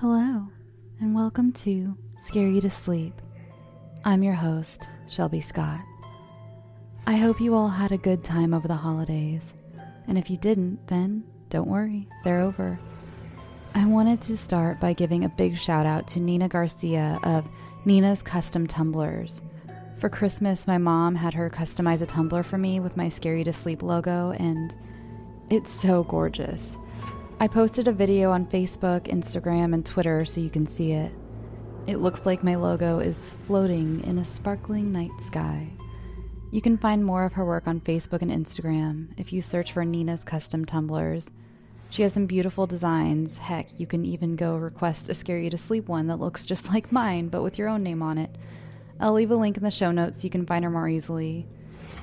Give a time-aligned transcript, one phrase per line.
[0.00, 0.46] Hello,
[1.00, 3.20] and welcome to Scare You to Sleep.
[4.04, 5.80] I'm your host, Shelby Scott.
[7.08, 9.52] I hope you all had a good time over the holidays,
[10.06, 12.78] and if you didn't, then don't worry, they're over.
[13.74, 17.44] I wanted to start by giving a big shout out to Nina Garcia of
[17.84, 19.42] Nina's Custom Tumblers.
[19.96, 23.42] For Christmas, my mom had her customize a tumbler for me with my Scare You
[23.42, 24.72] to Sleep logo, and
[25.50, 26.76] it's so gorgeous.
[27.40, 31.12] I posted a video on Facebook, Instagram, and Twitter so you can see it.
[31.86, 35.68] It looks like my logo is floating in a sparkling night sky.
[36.50, 39.84] You can find more of her work on Facebook and Instagram if you search for
[39.84, 41.28] Nina's Custom Tumblers.
[41.90, 43.38] She has some beautiful designs.
[43.38, 46.68] Heck, you can even go request a Scare You to Sleep one that looks just
[46.74, 48.34] like mine, but with your own name on it.
[48.98, 51.46] I'll leave a link in the show notes so you can find her more easily.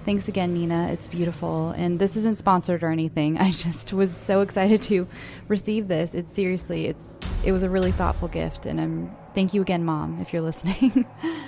[0.05, 0.89] Thanks again, Nina.
[0.91, 1.71] It's beautiful.
[1.71, 3.37] And this isn't sponsored or anything.
[3.39, 5.07] I just was so excited to
[5.47, 6.13] receive this.
[6.13, 10.19] It's seriously, it's it was a really thoughtful gift and I'm thank you again, mom,
[10.21, 11.05] if you're listening.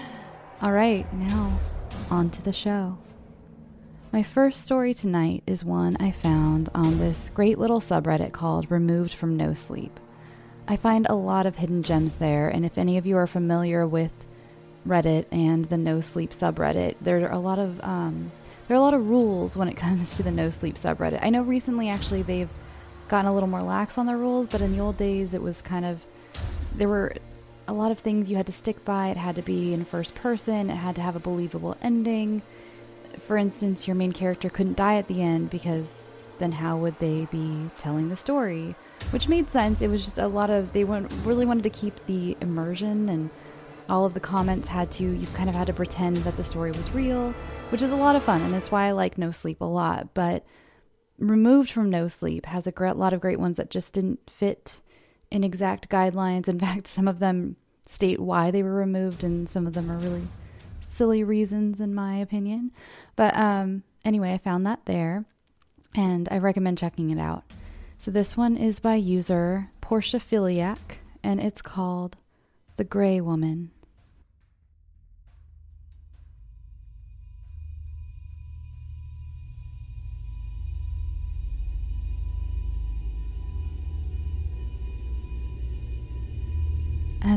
[0.62, 1.60] All right, now
[2.10, 2.98] on to the show.
[4.12, 9.14] My first story tonight is one I found on this great little subreddit called Removed
[9.14, 10.00] from No Sleep.
[10.68, 13.86] I find a lot of hidden gems there, and if any of you are familiar
[13.86, 14.12] with
[14.86, 18.32] Reddit and the No Sleep subreddit, there are a lot of um,
[18.68, 21.20] there are a lot of rules when it comes to the no sleep subreddit.
[21.22, 22.50] I know recently actually they've
[23.08, 25.62] gotten a little more lax on their rules, but in the old days it was
[25.62, 26.02] kind of
[26.76, 27.14] there were
[27.68, 29.08] a lot of things you had to stick by.
[29.08, 32.42] It had to be in first person, it had to have a believable ending.
[33.20, 36.06] For instance, your main character couldn't die at the end because
[36.40, 38.76] then how would they be telling the story?
[39.10, 39.82] Which made sense.
[39.82, 43.30] It was just a lot of they really wanted to keep the immersion and
[43.90, 46.72] all of the comments had to you kind of had to pretend that the story
[46.72, 47.34] was real
[47.70, 50.14] which is a lot of fun and that's why i like no sleep a lot.
[50.14, 50.46] But
[51.18, 54.80] removed from no sleep has a great, lot of great ones that just didn't fit
[55.32, 56.48] in exact guidelines.
[56.48, 59.98] In fact some of them state why they were removed and some of them are
[59.98, 60.28] really
[60.88, 62.72] silly reasons in my opinion.
[63.16, 65.26] But um, anyway i found that there
[65.96, 67.44] and i recommend checking it out.
[68.00, 72.16] So this one is by user porschephiliac and it's called
[72.78, 73.72] the gray woman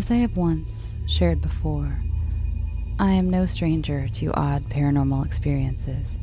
[0.00, 2.00] As I have once shared before,
[2.98, 6.16] I am no stranger to odd paranormal experiences.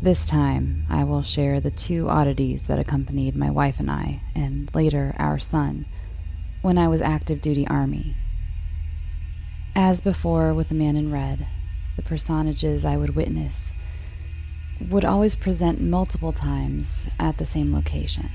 [0.00, 4.74] This time, I will share the two oddities that accompanied my wife and I, and
[4.74, 5.84] later our son,
[6.62, 8.16] when I was active duty Army.
[9.76, 11.46] As before with the man in red,
[11.96, 13.74] the personages I would witness
[14.80, 18.30] would always present multiple times at the same location.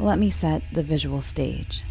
[0.00, 1.84] Let me set the visual stage.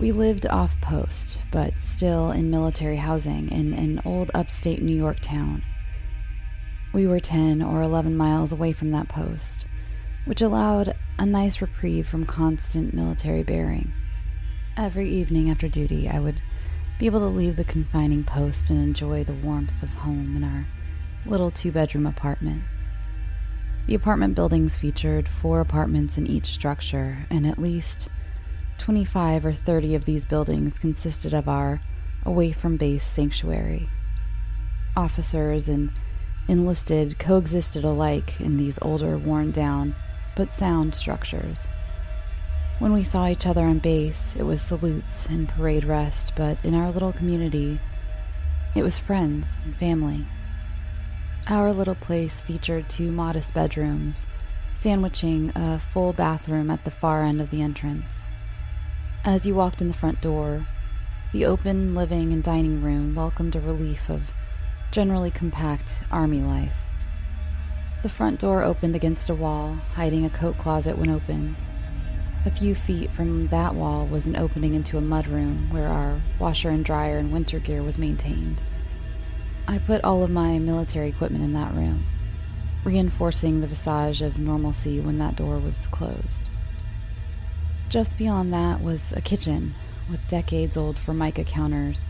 [0.00, 5.20] We lived off post, but still in military housing in an old upstate New York
[5.20, 5.62] town.
[6.94, 9.66] We were 10 or 11 miles away from that post,
[10.24, 13.92] which allowed a nice reprieve from constant military bearing.
[14.74, 16.40] Every evening after duty, I would
[16.98, 20.66] be able to leave the confining post and enjoy the warmth of home in our
[21.26, 22.62] little two bedroom apartment.
[23.86, 28.08] The apartment buildings featured four apartments in each structure, and at least
[28.80, 31.82] 25 or 30 of these buildings consisted of our
[32.24, 33.86] away from base sanctuary.
[34.96, 35.90] Officers and
[36.48, 39.94] enlisted coexisted alike in these older, worn down,
[40.34, 41.68] but sound structures.
[42.78, 46.74] When we saw each other on base, it was salutes and parade rest, but in
[46.74, 47.78] our little community,
[48.74, 50.24] it was friends and family.
[51.48, 54.24] Our little place featured two modest bedrooms,
[54.74, 58.24] sandwiching a full bathroom at the far end of the entrance.
[59.22, 60.66] As you walked in the front door,
[61.34, 64.22] the open living and dining room welcomed a relief of
[64.92, 66.78] generally compact army life.
[68.02, 71.56] The front door opened against a wall, hiding a coat closet when opened.
[72.46, 76.70] A few feet from that wall was an opening into a mudroom where our washer
[76.70, 78.62] and dryer and winter gear was maintained.
[79.68, 82.06] I put all of my military equipment in that room,
[82.84, 86.49] reinforcing the visage of normalcy when that door was closed.
[87.90, 89.74] Just beyond that was a kitchen
[90.08, 92.06] with decades old formica counters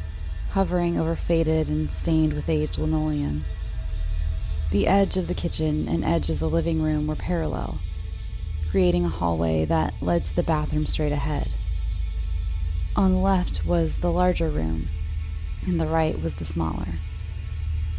[0.50, 3.46] hovering over faded and stained with age linoleum.
[4.72, 7.78] The edge of the kitchen and edge of the living room were parallel,
[8.70, 11.48] creating a hallway that led to the bathroom straight ahead.
[12.94, 14.90] On the left was the larger room,
[15.66, 16.98] and the right was the smaller.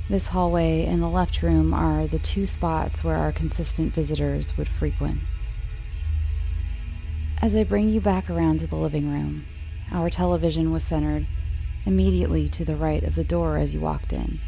[0.08, 4.70] This hallway and the left room are the two spots where our consistent visitors would
[4.70, 5.22] frequent.
[7.42, 9.48] As I bring you back around to the living room,
[9.92, 11.26] our television was centered
[11.88, 14.40] immediately to the right of the door as you walked in.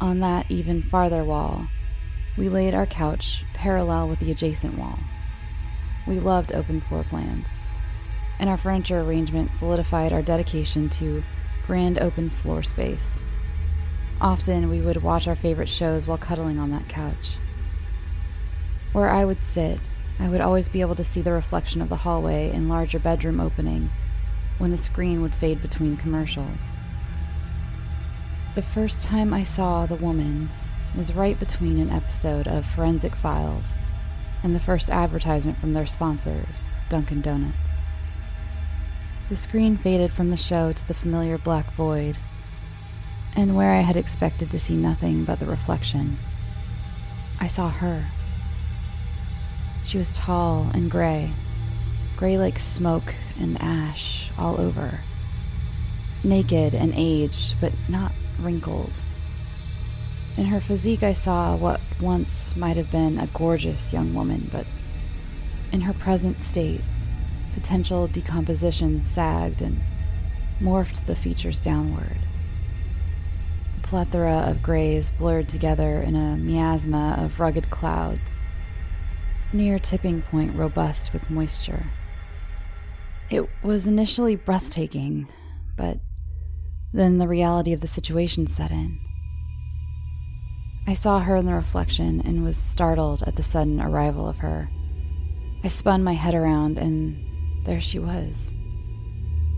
[0.00, 1.68] On that even farther wall,
[2.36, 4.98] we laid our couch parallel with the adjacent wall.
[6.08, 7.46] We loved open floor plans,
[8.40, 11.22] and our furniture arrangement solidified our dedication to
[11.68, 13.20] grand open floor space.
[14.20, 17.36] Often we would watch our favorite shows while cuddling on that couch.
[18.92, 19.78] Where I would sit,
[20.18, 23.40] I would always be able to see the reflection of the hallway and larger bedroom
[23.40, 23.90] opening
[24.58, 26.72] when the screen would fade between commercials.
[28.54, 30.48] The first time I saw the woman
[30.96, 33.74] was right between an episode of Forensic Files
[34.42, 37.56] and the first advertisement from their sponsors, Dunkin' Donuts.
[39.28, 42.16] The screen faded from the show to the familiar black void,
[43.34, 46.18] and where I had expected to see nothing but the reflection,
[47.38, 48.06] I saw her.
[49.86, 51.32] She was tall and gray,
[52.16, 54.98] gray like smoke and ash all over.
[56.24, 58.10] Naked and aged, but not
[58.40, 59.00] wrinkled.
[60.36, 64.66] In her physique, I saw what once might have been a gorgeous young woman, but
[65.70, 66.82] in her present state,
[67.54, 69.80] potential decomposition sagged and
[70.60, 72.18] morphed the features downward.
[73.78, 78.40] A plethora of grays blurred together in a miasma of rugged clouds
[79.52, 81.86] near tipping point robust with moisture.
[83.30, 85.28] It was initially breathtaking,
[85.76, 85.98] but
[86.92, 88.98] then the reality of the situation set in.
[90.86, 94.68] I saw her in the reflection and was startled at the sudden arrival of her.
[95.64, 98.52] I spun my head around, and there she was.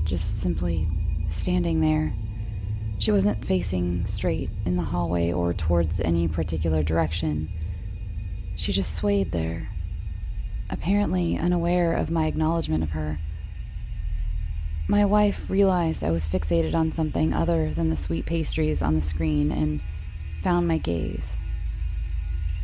[0.05, 0.89] Just simply
[1.29, 2.15] standing there.
[2.99, 7.51] She wasn't facing straight in the hallway or towards any particular direction.
[8.57, 9.69] She just swayed there,
[10.71, 13.19] apparently unaware of my acknowledgement of her.
[14.89, 19.01] My wife realized I was fixated on something other than the sweet pastries on the
[19.03, 19.83] screen and
[20.43, 21.37] found my gaze.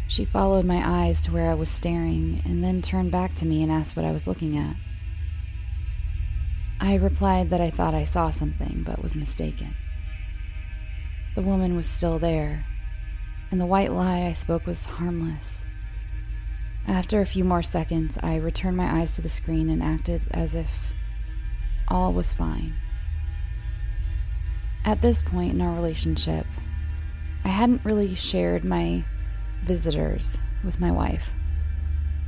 [0.06, 3.62] She followed my eyes to where I was staring and then turned back to me
[3.62, 4.76] and asked what I was looking at.
[6.80, 9.74] I replied that I thought I saw something but was mistaken.
[11.34, 12.64] The woman was still there,
[13.50, 15.63] and the white lie I spoke was harmless.
[16.86, 20.54] After a few more seconds, I returned my eyes to the screen and acted as
[20.54, 20.68] if
[21.88, 22.74] all was fine.
[24.84, 26.46] At this point in our relationship,
[27.42, 29.04] I hadn't really shared my
[29.64, 31.32] visitors with my wife.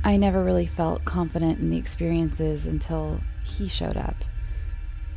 [0.03, 4.15] I never really felt confident in the experiences until he showed up.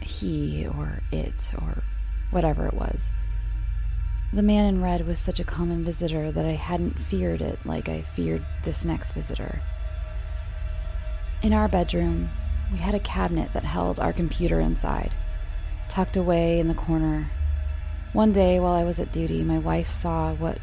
[0.01, 1.83] He or it or
[2.31, 3.11] whatever it was.
[4.33, 7.89] The man in red was such a common visitor that I hadn't feared it like
[7.89, 9.61] I feared this next visitor.
[11.43, 12.31] In our bedroom,
[12.71, 15.13] we had a cabinet that held our computer inside,
[15.89, 17.29] tucked away in the corner.
[18.13, 20.59] One day while I was at duty, my wife saw what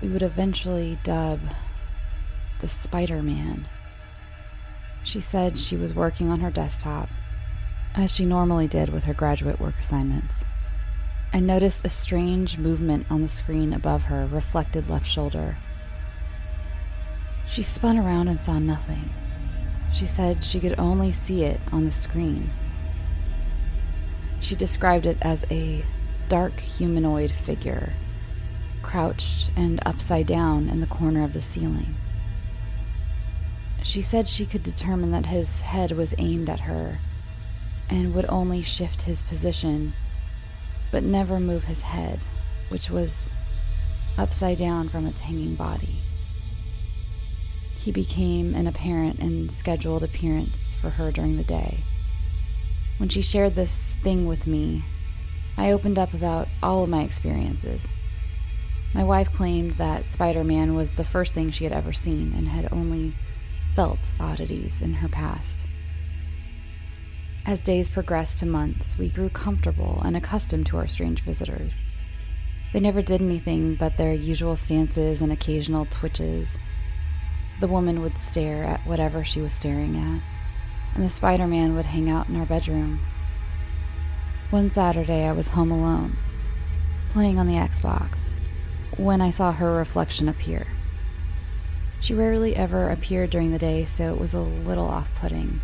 [0.00, 1.38] we would eventually dub
[2.60, 3.68] the Spider Man.
[5.04, 7.08] She said she was working on her desktop,
[7.94, 10.42] as she normally did with her graduate work assignments.
[11.34, 15.56] I noticed a strange movement on the screen above her reflected left shoulder.
[17.48, 19.08] She spun around and saw nothing.
[19.94, 22.50] She said she could only see it on the screen.
[24.40, 25.84] She described it as a
[26.28, 27.94] dark humanoid figure,
[28.82, 31.94] crouched and upside down in the corner of the ceiling.
[33.82, 36.98] She said she could determine that his head was aimed at her
[37.88, 39.94] and would only shift his position
[40.92, 42.20] but never move his head,
[42.68, 43.28] which was
[44.16, 45.98] upside down from its hanging body.
[47.76, 51.82] He became an apparent and scheduled appearance for her during the day.
[52.98, 54.84] When she shared this thing with me,
[55.56, 57.88] I opened up about all of my experiences.
[58.94, 62.46] My wife claimed that Spider Man was the first thing she had ever seen and
[62.46, 63.14] had only
[63.74, 65.64] felt oddities in her past.
[67.44, 71.72] As days progressed to months, we grew comfortable and accustomed to our strange visitors.
[72.72, 76.56] They never did anything but their usual stances and occasional twitches.
[77.58, 80.22] The woman would stare at whatever she was staring at,
[80.94, 83.00] and the Spider Man would hang out in our bedroom.
[84.50, 86.16] One Saturday, I was home alone,
[87.08, 88.34] playing on the Xbox,
[88.96, 90.68] when I saw her reflection appear.
[92.00, 95.60] She rarely ever appeared during the day, so it was a little off putting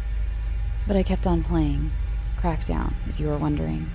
[0.88, 1.92] but I kept on playing.
[2.40, 3.88] Crackdown, if you were wondering.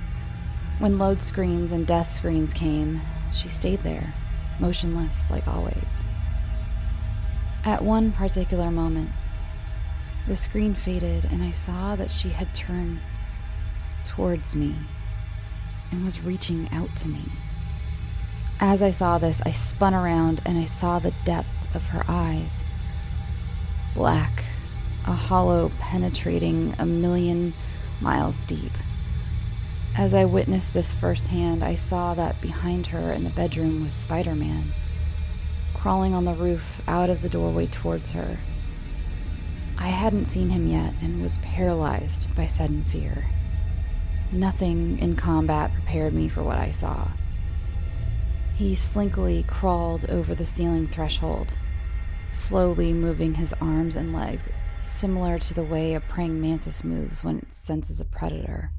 [0.80, 3.02] When load screens and death screens came,
[3.34, 4.14] she stayed there,
[4.60, 6.02] motionless like always.
[7.66, 9.10] At one particular moment,
[10.28, 13.02] The screen faded, and I saw that she had turned
[14.06, 14.76] towards me
[15.92, 17.24] and was reaching out to me.
[18.60, 22.64] As I saw this, I spun around and I saw the depth of her eyes.
[23.94, 24.46] Black,
[25.06, 27.54] a hollow penetrating a million
[28.02, 28.72] miles deep.
[29.96, 34.34] As I witnessed this firsthand, I saw that behind her in the bedroom was Spider
[34.34, 34.74] Man,
[35.74, 38.40] crawling on the roof out of the doorway towards her.
[39.78, 43.26] I hadn't seen him yet and was paralyzed by sudden fear.
[44.32, 47.10] Nothing in combat prepared me for what I saw.
[48.56, 51.54] He slinkily crawled over the ceiling threshold,
[52.30, 54.50] slowly moving his arms and legs,
[54.86, 58.72] similar to the way a praying mantis moves when it senses a predator.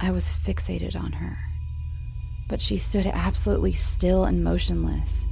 [0.00, 1.38] I was fixated on her,
[2.48, 5.24] but she stood absolutely still and motionless,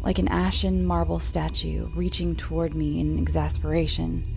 [0.00, 4.34] like an ashen marble statue reaching toward me in exasperation.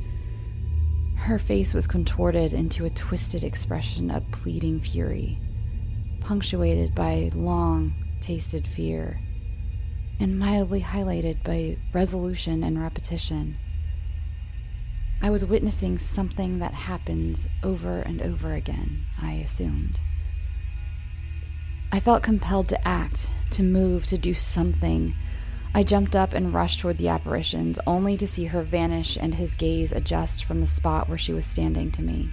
[1.17, 5.39] Her face was contorted into a twisted expression of pleading fury,
[6.20, 9.20] punctuated by long tasted fear,
[10.20, 13.58] and mildly highlighted by resolution and repetition.
[15.22, 20.00] I was witnessing something that happens over and over again, I assumed.
[21.92, 25.13] I felt compelled to act, to move, to do something
[25.74, 29.56] I jumped up and rushed toward the apparitions, only to see her vanish and his
[29.56, 32.30] gaze adjust from the spot where she was standing to me.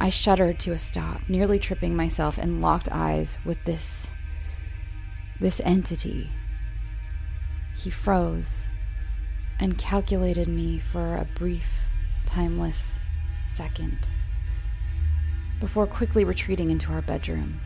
[0.00, 4.10] I shuddered to a stop, nearly tripping myself and locked eyes with this.
[5.40, 6.30] this entity.
[7.76, 8.66] He froze
[9.60, 11.68] and calculated me for a brief,
[12.26, 12.98] timeless
[13.46, 14.08] second
[15.60, 17.60] before quickly retreating into our bedroom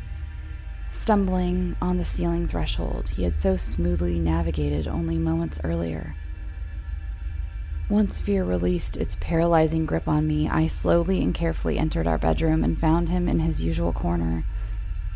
[0.90, 6.14] stumbling on the ceiling threshold he had so smoothly navigated only moments earlier.
[7.90, 12.64] Once fear released its paralyzing grip on me, I slowly and carefully entered our bedroom
[12.64, 14.44] and found him in his usual corner,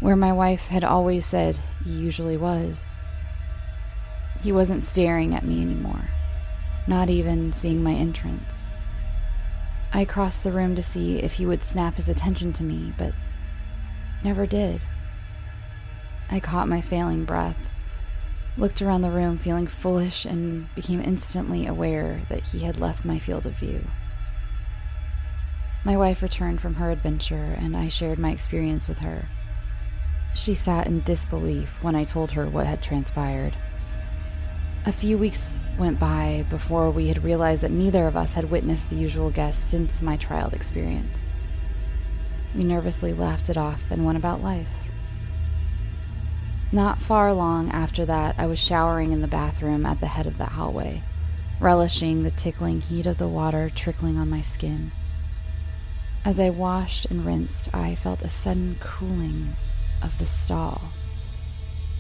[0.01, 2.85] where my wife had always said he usually was.
[4.43, 6.09] He wasn't staring at me anymore,
[6.89, 8.65] not even seeing my entrance.
[9.93, 13.13] I crossed the room to see if he would snap his attention to me, but
[14.25, 14.81] never did.
[16.31, 17.59] I caught my failing breath,
[18.57, 23.19] looked around the room feeling foolish, and became instantly aware that he had left my
[23.19, 23.85] field of view.
[25.85, 29.29] My wife returned from her adventure, and I shared my experience with her.
[30.35, 33.55] She sat in disbelief when I told her what had transpired.
[34.89, 38.89] A few weeks went by before we had realized that neither of us had witnessed
[38.89, 41.29] the usual guest since my trial experience.
[42.55, 44.67] We nervously laughed it off and went about life.
[46.73, 50.39] Not far long after that, I was showering in the bathroom at the head of
[50.39, 51.03] the hallway,
[51.61, 54.93] relishing the tickling heat of the water trickling on my skin.
[56.25, 59.55] As I washed and rinsed, I felt a sudden cooling
[60.01, 60.81] of the stall.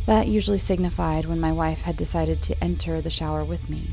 [0.08, 3.90] That usually signified when my wife had decided to enter the shower with me,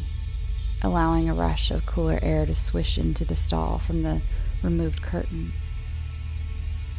[0.81, 4.21] allowing a rush of cooler air to swish into the stall from the
[4.63, 5.51] removed curtain.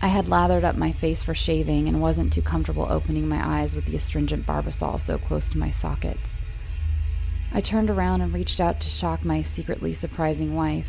[0.03, 3.75] I had lathered up my face for shaving and wasn't too comfortable opening my eyes
[3.75, 6.39] with the astringent barbasol so close to my sockets.
[7.55, 10.89] I turned around and reached out to shock my secretly surprising wife,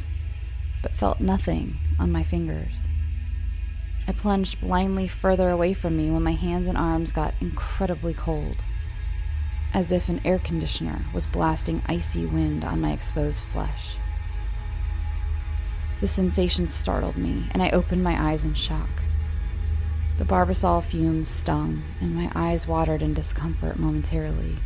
[0.84, 2.88] but felt nothing on my fingers.
[4.08, 8.64] I plunged blindly further away from me when my hands and arms got incredibly cold,
[9.74, 13.98] as if an air conditioner was blasting icy wind on my exposed flesh.
[16.00, 18.90] The sensation startled me, and I opened my eyes in shock.
[20.20, 24.58] The barbasol fumes stung, and my eyes watered in discomfort momentarily.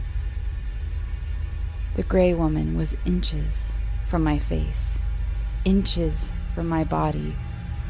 [1.95, 3.73] The gray woman was inches
[4.07, 4.99] from my face,
[5.65, 7.35] inches from my body,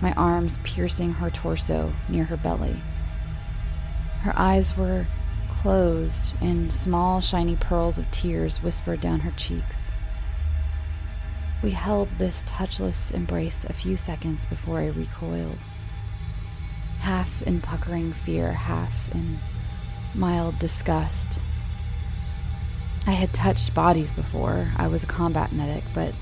[0.02, 2.82] my arms piercing her torso near her belly.
[4.22, 5.08] Her eyes were
[5.50, 9.88] closed, and small, shiny pearls of tears whispered down her cheeks.
[11.62, 15.60] We held this touchless embrace a few seconds before I recoiled,
[17.00, 19.40] half in puckering fear, half in
[20.16, 21.40] mild disgust.
[23.06, 26.14] I had touched bodies before, I was a combat medic, but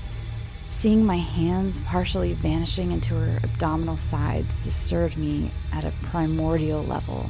[0.80, 7.28] seeing my hands partially vanishing into her abdominal sides disturbed me at a primordial level.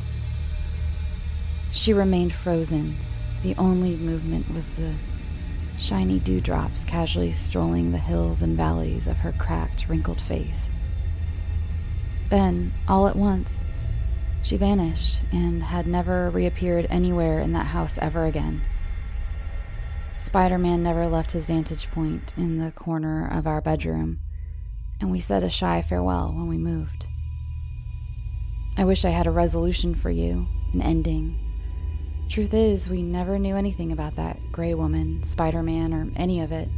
[1.73, 2.97] She remained frozen.
[3.43, 4.95] The only movement was the
[5.77, 10.71] shiny dewdrops casually strolling the hills and valleys of her cracked, wrinkled face.
[12.29, 13.63] Then, all at once,
[14.43, 18.63] she vanished and had never reappeared anywhere in that house ever again.
[20.21, 24.21] Spider Man never left his vantage point in the corner of our bedroom,
[25.01, 27.07] and we said a shy farewell when we moved.
[28.77, 31.39] I wish I had a resolution for you, an ending.
[32.29, 36.53] Truth is, we never knew anything about that gray woman, Spider Man, or any of
[36.53, 36.69] it.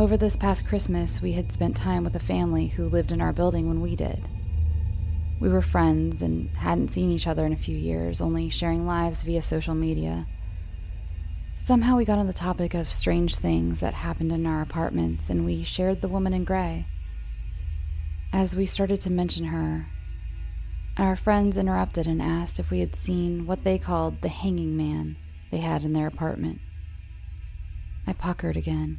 [0.00, 3.32] Over this past Christmas, we had spent time with a family who lived in our
[3.32, 4.20] building when we did.
[5.40, 9.22] We were friends and hadn't seen each other in a few years, only sharing lives
[9.22, 10.26] via social media.
[11.62, 15.44] Somehow we got on the topic of strange things that happened in our apartments, and
[15.44, 16.86] we shared the woman in gray.
[18.32, 19.86] As we started to mention her,
[20.96, 25.16] our friends interrupted and asked if we had seen what they called the hanging man
[25.52, 26.60] they had in their apartment.
[28.06, 28.98] I puckered again.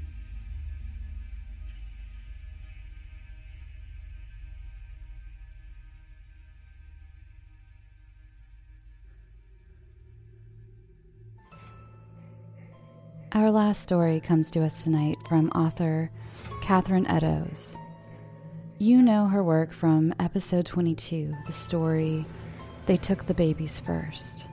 [13.34, 16.12] Our last story comes to us tonight from author
[16.62, 17.78] Katharine Eddowes.
[18.78, 22.26] You know her work from episode 22, the story
[22.88, 24.48] They Took the Babies First.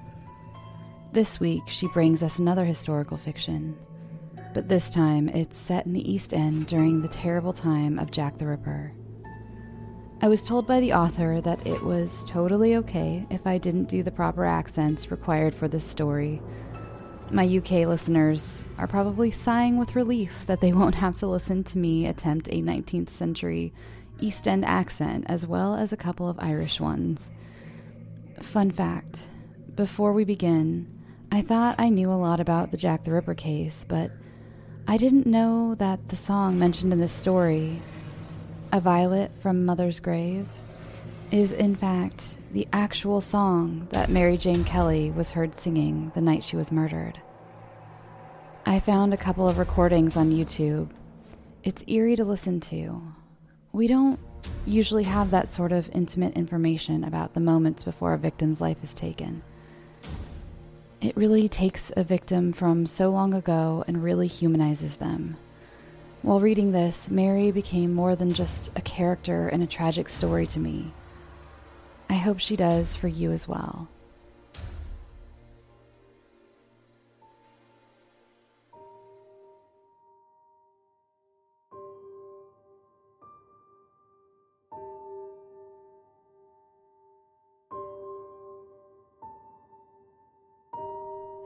[1.13, 3.77] This week, she brings us another historical fiction,
[4.55, 8.39] but this time it's set in the East End during the terrible time of Jack
[8.39, 8.93] the Ripper.
[10.23, 14.05] I was told by the author that it was totally okay if I didn't do
[14.05, 16.41] the proper accents required for this story
[17.31, 21.79] my UK listeners are probably sighing with relief that they won't have to listen to
[21.79, 23.73] me attempt a 19th century
[24.21, 27.31] East End accent as well as a couple of Irish ones.
[28.41, 29.23] Fun fact
[29.75, 30.87] before we begin,
[31.31, 34.11] I thought I knew a lot about the Jack the Ripper case, but
[34.89, 37.79] I didn't know that the song mentioned in this story,
[38.73, 40.49] A Violet from Mother's Grave,
[41.31, 46.43] is in fact the actual song that Mary Jane Kelly was heard singing the night
[46.43, 47.21] she was murdered.
[48.69, 50.91] I found a couple of recordings on YouTube.
[51.65, 53.01] It's eerie to listen to.
[53.73, 54.21] We don't
[54.67, 58.93] usually have that sort of intimate information about the moments before a victim's life is
[58.93, 59.43] taken.
[61.01, 65.39] It really takes a victim from so long ago and really humanizes them.
[66.21, 70.59] While reading this, Mary became more than just a character in a tragic story to
[70.59, 70.93] me.
[72.11, 73.89] I hope she does for you as well.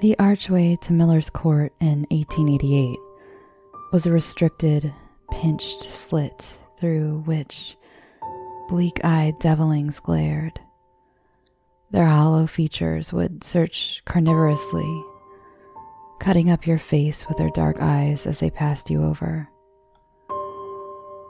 [0.02, 2.98] The archway to Miller's Court in 1888
[3.92, 4.92] was a restricted,
[5.30, 7.76] pinched slit through which
[8.68, 10.58] bleak eyed devilings glared.
[11.92, 15.04] Their hollow features would search carnivorously,
[16.18, 19.48] cutting up your face with their dark eyes as they passed you over.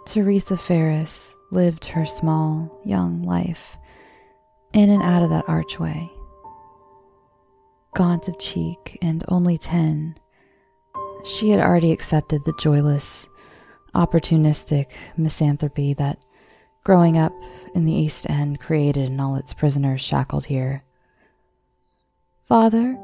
[0.06, 3.76] Teresa Ferris lived her small, young life
[4.72, 6.10] in and out of that archway.
[7.94, 10.16] Gaunt of cheek and only ten,
[11.24, 13.28] she had already accepted the joyless,
[13.94, 14.86] opportunistic
[15.18, 16.18] misanthropy that
[16.84, 17.34] growing up
[17.74, 20.82] in the East End created in all its prisoners shackled here.
[22.48, 22.98] Father,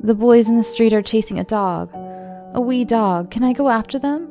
[0.00, 1.90] the boys in the street are chasing a dog,
[2.54, 3.32] a wee dog.
[3.32, 4.28] Can I go after them?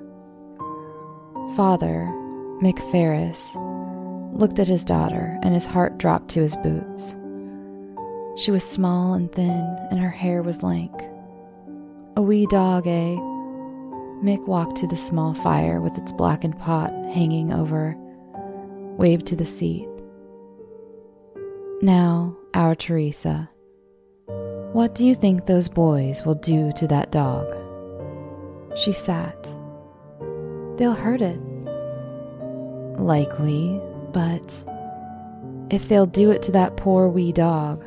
[1.57, 2.07] Father,
[2.61, 3.43] Mick Ferris,
[4.33, 7.15] looked at his daughter and his heart dropped to his boots.
[8.37, 10.93] She was small and thin, and her hair was lank.
[12.15, 13.15] A wee dog, eh?
[14.23, 17.95] Mick walked to the small fire with its blackened pot hanging over
[18.97, 19.87] waved to the seat.
[21.81, 23.49] Now, our Teresa,
[24.73, 27.45] what do you think those boys will do to that dog?
[28.75, 29.47] She sat.
[30.77, 31.39] They'll hurt it.
[32.99, 33.79] Likely,
[34.11, 34.63] but
[35.69, 37.83] if they'll do it to that poor wee dog,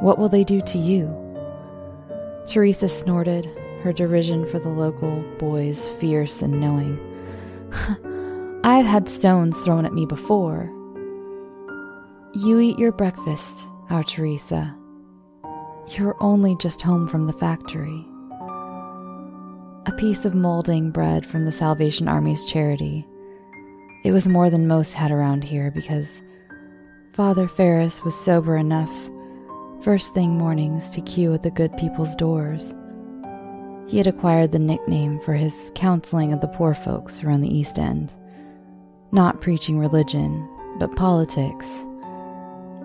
[0.00, 1.14] what will they do to you?
[2.46, 3.46] Teresa snorted,
[3.82, 6.98] her derision for the local boys fierce and knowing.
[8.64, 10.72] I've had stones thrown at me before.
[12.34, 14.74] You eat your breakfast, our Teresa.
[15.88, 18.06] You're only just home from the factory.
[19.86, 23.06] A piece of molding bread from the Salvation Army's charity.
[24.04, 26.22] It was more than most had around here because
[27.14, 28.94] Father Ferris was sober enough
[29.88, 32.74] first thing mornings to queue at the good people's doors.
[33.86, 37.78] He had acquired the nickname for his counseling of the poor folks around the East
[37.78, 38.12] End
[39.12, 40.46] not preaching religion,
[40.78, 41.66] but politics,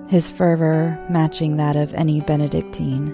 [0.08, 3.12] his fervor matching that of any Benedictine.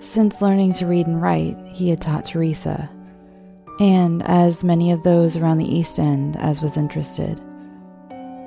[0.00, 2.88] Since learning to read and write, he had taught Teresa,
[3.80, 7.38] and as many of those around the East End as was interested.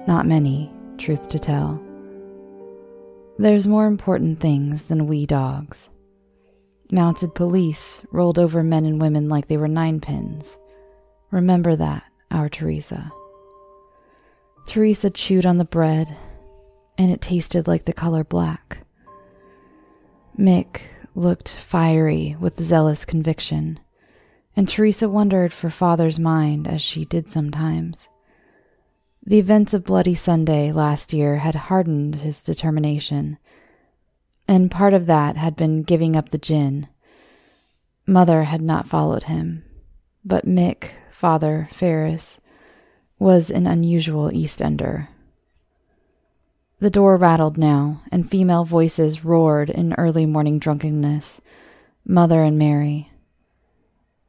[0.08, 1.80] Not many, truth to tell.
[3.40, 5.90] There's more important things than wee dogs.
[6.92, 10.58] Mounted police rolled over men and women like they were ninepins.
[11.32, 13.14] Remember that, our Teresa.
[14.66, 16.14] Teresa chewed on the bread,
[16.98, 18.80] and it tasted like the color black.
[20.38, 20.82] Mick
[21.16, 23.80] looked fiery with zealous conviction,
[24.58, 28.10] and Teresa wondered for father's mind as she did sometimes.
[29.30, 33.38] The events of Bloody Sunday last year had hardened his determination,
[34.48, 36.88] and part of that had been giving up the gin.
[38.08, 39.64] Mother had not followed him,
[40.26, 42.40] but Mick, father, Ferris,
[43.20, 45.10] was an unusual East Ender.
[46.80, 51.40] The door rattled now, and female voices roared in early morning drunkenness.
[52.04, 53.12] Mother and Mary.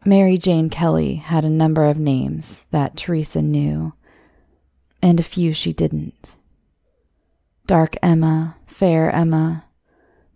[0.05, 3.95] Mary Jane Kelly had a number of names that Teresa knew
[5.03, 6.37] and a few she didn't.
[7.67, 9.65] Dark Emma, Fair Emma,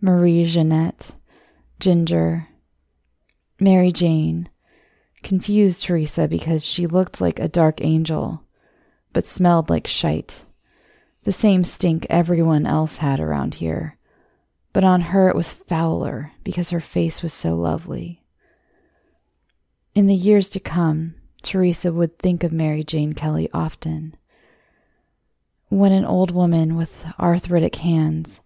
[0.01, 1.11] Marie Jeanette,
[1.79, 2.47] Ginger,
[3.59, 4.49] Mary Jane,
[5.23, 8.43] confused Teresa because she looked like a dark angel,
[9.11, 10.43] but smelled like shite.
[11.23, 13.97] The same stink everyone else had around here,
[14.73, 18.23] but on her it was fouler because her face was so lovely.
[19.95, 24.15] In the years to come, Teresa would think of Mary Jane Kelly often
[25.69, 28.39] when an old woman with arthritic hands,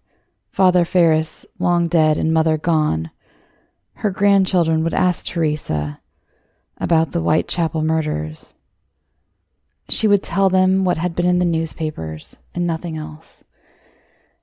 [0.50, 3.10] Father Ferris long dead and mother gone,
[3.94, 6.00] her grandchildren would ask Teresa
[6.78, 8.54] about the Whitechapel murders.
[9.88, 13.44] She would tell them what had been in the newspapers and nothing else.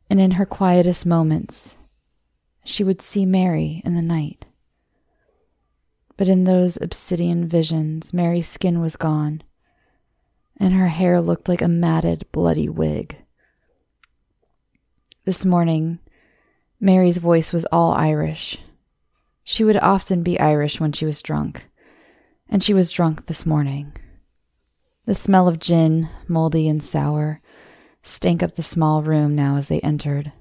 [0.10, 1.76] And in her quietest moments,
[2.64, 4.46] she would see Mary in the night.
[6.18, 9.42] But in those obsidian visions, Mary's skin was gone,
[10.60, 13.18] and her hair looked like a matted, bloody wig.
[15.26, 16.00] This morning,
[16.80, 18.58] Mary's voice was all Irish.
[19.44, 21.68] She would often be Irish when she was drunk,
[22.50, 23.94] and she was drunk this morning.
[25.06, 27.42] The smell of gin, moldy and sour,
[28.04, 30.32] stank up the small room now as they entered.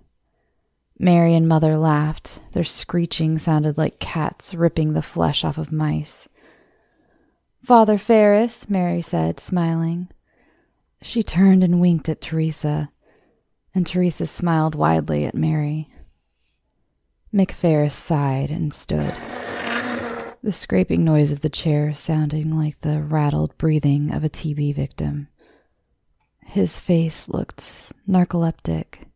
[0.98, 2.40] Mary and Mother laughed.
[2.52, 6.29] Their screeching sounded like cats ripping the flesh off of mice.
[7.66, 10.07] Father Ferris, Mary said, smiling.
[11.02, 12.90] She turned and winked at Teresa,
[13.74, 15.92] and Teresa smiled widely at Mary.
[17.35, 19.12] Mick Ferris sighed and stood,
[20.44, 25.26] the scraping noise of the chair sounding like the rattled breathing of a TB victim.
[26.44, 27.68] His face looked
[28.09, 29.09] narcoleptic,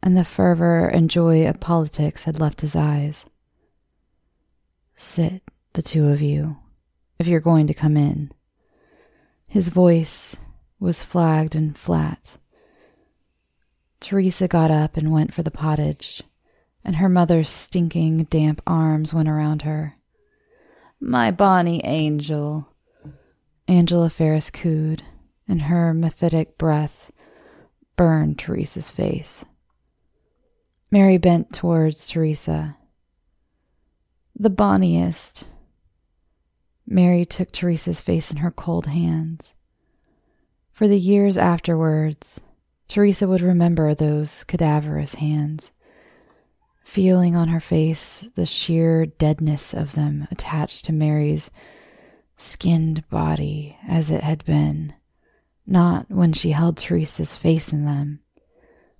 [0.00, 3.24] and the fervor and joy of politics had left his eyes.
[4.96, 5.42] Sit,
[5.72, 6.58] the two of you,
[7.22, 8.32] if you're going to come in.
[9.48, 10.34] His voice
[10.80, 12.36] was flagged and flat.
[14.00, 16.24] Teresa got up and went for the pottage,
[16.84, 19.94] and her mother's stinking, damp arms went around her.
[20.98, 22.66] My bonny angel,
[23.68, 25.04] Angela Ferris cooed,
[25.46, 27.12] and her mephitic breath
[27.94, 29.44] burned Teresa's face.
[30.90, 32.76] Mary bent towards Teresa.
[34.36, 35.44] The bonniest,
[36.86, 39.54] Mary took Teresa's face in her cold hands.
[40.72, 42.40] For the years afterwards,
[42.88, 45.70] Teresa would remember those cadaverous hands,
[46.84, 51.50] feeling on her face the sheer deadness of them attached to Mary's
[52.36, 54.92] skinned body as it had been,
[55.66, 58.20] not when she held Teresa's face in them,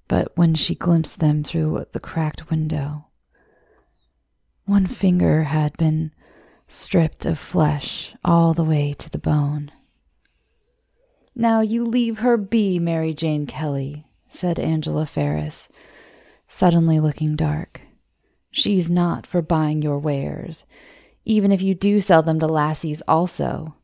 [0.09, 3.07] but when she glimpsed them through the cracked window.
[4.65, 6.13] One finger had been
[6.73, 9.71] stripped of flesh all the way to the bone.
[11.35, 15.69] Now you leave her be, Mary Jane Kelly, said Angela Ferris,
[16.49, 17.83] suddenly looking dark.
[18.51, 20.65] She's not for buying your wares,
[21.25, 23.75] even if you do sell them to lassies also.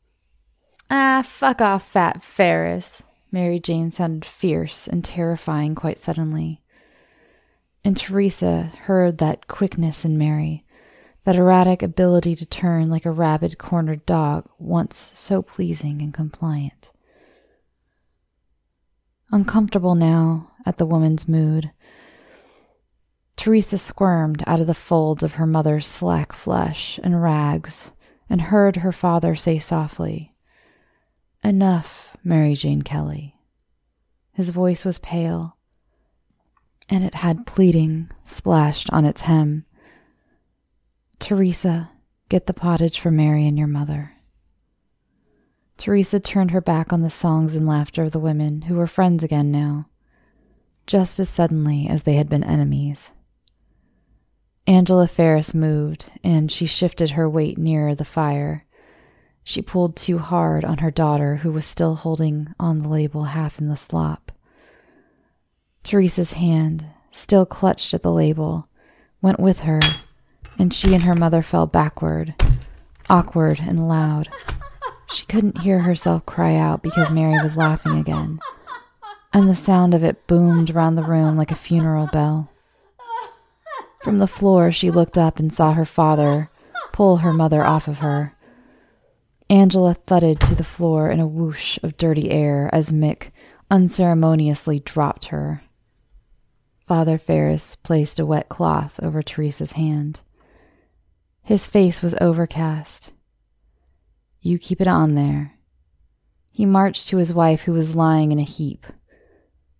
[0.91, 3.03] Ah, fuck off, fat Ferris.
[3.31, 6.63] Mary Jane sounded fierce and terrifying quite suddenly.
[7.85, 10.65] And Teresa heard that quickness in Mary,
[11.29, 16.91] that erratic ability to turn like a rabid cornered dog, once so pleasing and compliant.
[19.31, 21.71] Uncomfortable now at the woman's mood,
[23.37, 27.91] Teresa squirmed out of the folds of her mother's slack flesh and rags
[28.31, 30.35] and heard her father say softly,
[31.45, 33.37] Enough, Mary Jane Kelly.
[34.33, 35.59] His voice was pale,
[36.89, 39.67] and it had pleading splashed on its hem.
[41.19, 41.91] Teresa,
[42.29, 44.13] get the pottage for Mary and your mother.
[45.77, 49.23] Teresa turned her back on the songs and laughter of the women, who were friends
[49.23, 49.87] again now,
[50.87, 53.11] just as suddenly as they had been enemies.
[54.67, 58.67] Angela Ferris moved, and she shifted her weight nearer the fire.
[59.45, 63.59] She pulled too hard on her daughter, who was still holding on the label half
[63.61, 64.33] in the slop.
[65.85, 68.69] Teresa's hand, still clutched at the label,
[69.23, 69.81] went with her,
[70.59, 72.35] and she and her mother fell backward,
[73.09, 74.29] awkward and loud.
[75.13, 78.41] She couldn't hear herself cry out because Mary was laughing again,
[79.33, 82.51] and the sound of it boomed round the room like a funeral bell.
[84.03, 86.51] From the floor, she looked up and saw her father
[86.99, 88.35] pull her mother off of her.
[89.49, 93.31] Angela thudded to the floor in a whoosh of dirty air as Mick
[93.71, 95.63] unceremoniously dropped her.
[96.89, 100.19] Father Ferris placed a wet cloth over Teresa's hand.
[101.49, 103.11] His face was overcast.
[104.43, 105.55] You keep it on there.
[106.53, 108.87] He marched to his wife, who was lying in a heap,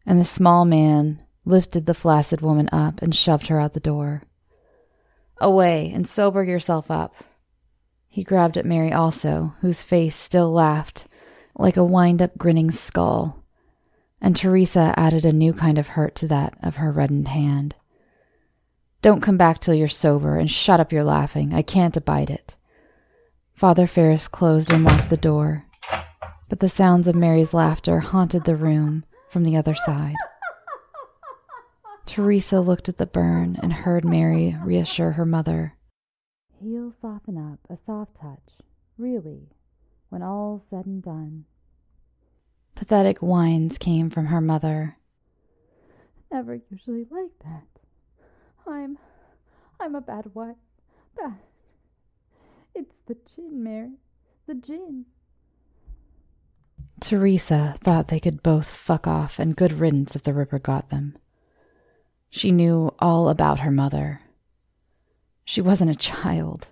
[0.07, 4.23] and the small man lifted the flaccid woman up, and shoved her out the door.
[5.43, 7.15] Away, and sober yourself up.
[8.09, 11.07] He grabbed at Mary also, whose face still laughed,
[11.55, 13.45] like a wind up grinning skull,
[14.23, 17.75] and Teresa added a new kind of hurt to that of her reddened hand.
[19.01, 21.55] Don't come back till you're sober, and shut up your laughing.
[21.55, 22.57] I can't abide it.
[23.55, 25.67] Father Ferris closed and locked the door,
[26.49, 30.17] but the sounds of Mary's laughter haunted the room from the other side.
[32.07, 35.75] Teresa looked at the burn and heard Mary reassure her mother.
[36.61, 38.59] He'll soften up, a soft touch,
[38.97, 39.49] really,
[40.09, 41.45] when all's said and done.
[42.75, 44.97] Pathetic whines came from her mother.
[46.33, 47.78] Never usually like that.
[48.69, 48.99] I'm.
[49.81, 50.57] I'm a bad wife.
[51.17, 51.35] Bad.
[52.75, 53.93] It's the gin, Mary.
[54.47, 55.07] The gin.
[57.01, 61.17] Teresa thought they could both fuck off and good riddance if the Ripper got them.
[62.31, 64.21] She knew all about her mother.
[65.45, 66.69] She wasn't a child.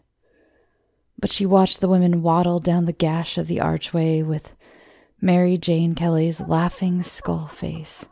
[1.18, 4.52] But she watched the women waddle down the gash of the archway with
[5.20, 8.04] Mary Jane Kelly's laughing skull face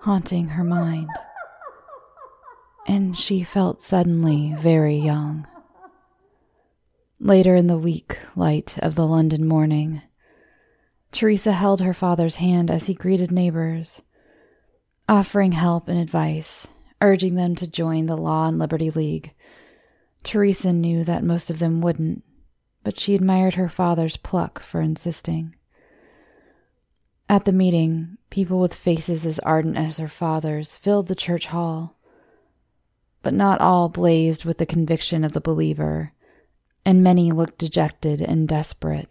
[0.00, 1.08] haunting her mind.
[2.86, 5.46] And she felt suddenly very young.
[7.18, 10.02] Later in the weak light of the London morning,
[11.12, 14.02] Teresa held her father's hand as he greeted neighbors,
[15.08, 16.66] offering help and advice
[17.02, 19.34] urging them to join the Law and Liberty League.
[20.22, 22.22] Teresa knew that most of them wouldn't,
[22.84, 25.54] but she admired her father's pluck for insisting.
[27.28, 31.96] At the meeting, people with faces as ardent as her father's filled the church hall.
[33.22, 36.12] But not all blazed with the conviction of the believer,
[36.84, 39.08] and many looked dejected and desperate.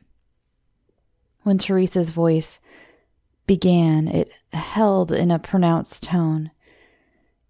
[1.44, 2.60] When Teresa's voice
[3.48, 6.52] began, it held in a pronounced tone,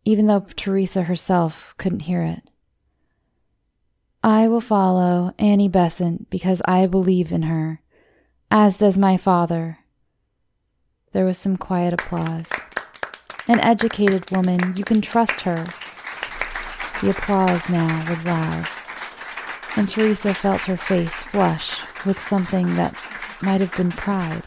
[0.06, 2.50] even though Teresa herself couldn't hear it.
[4.24, 7.82] I will follow Annie Besant because I believe in her,
[8.52, 9.80] as does my father.
[11.12, 12.46] There was some quiet applause.
[13.48, 15.66] An educated woman, you can trust her.
[17.02, 18.68] The applause now was loud,
[19.76, 22.94] and Teresa felt her face flush with something that
[23.42, 24.44] might have been pride.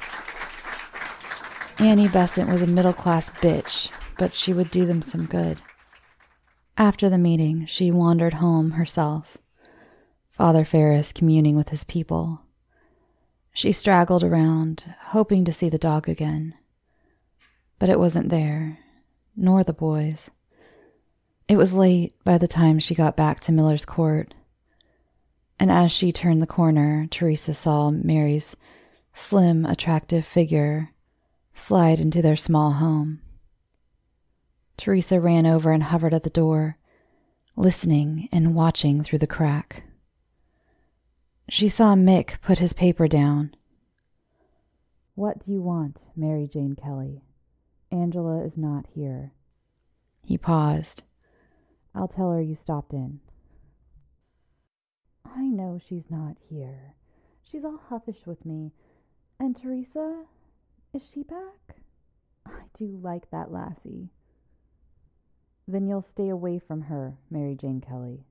[1.79, 5.59] Annie Besant was a middle class bitch but she would do them some good.
[6.77, 9.39] After the meeting, she wandered home herself,
[10.31, 12.43] Father Ferris communing with his people.
[13.53, 16.55] She straggled around, hoping to see the dog again.
[17.79, 18.79] But it wasn't there,
[19.37, 20.31] nor the boys.
[21.47, 24.33] It was late by the time she got back to Miller's Court,
[25.61, 28.57] and as she turned the corner, Teresa saw Mary's
[29.13, 30.91] slim, attractive figure
[31.55, 33.21] slide into their small home.
[34.77, 36.79] Teresa ran over and hovered at the door,
[37.57, 39.85] listening and watching through the crack.
[41.49, 43.55] She saw Mick put his paper down.
[45.15, 47.23] What do you want, Mary Jane Kelly?
[47.93, 49.33] Angela is not here.
[50.23, 51.03] He paused.
[51.95, 53.21] I'll tell her you stopped in.
[55.25, 56.95] I know she's not here.
[57.51, 58.73] She's all huffish with me.
[59.39, 60.25] And Teresa,
[60.93, 61.77] is she back?
[62.47, 64.09] I do like that lassie.
[65.67, 68.25] Then you'll stay away from her, Mary Jane Kelly.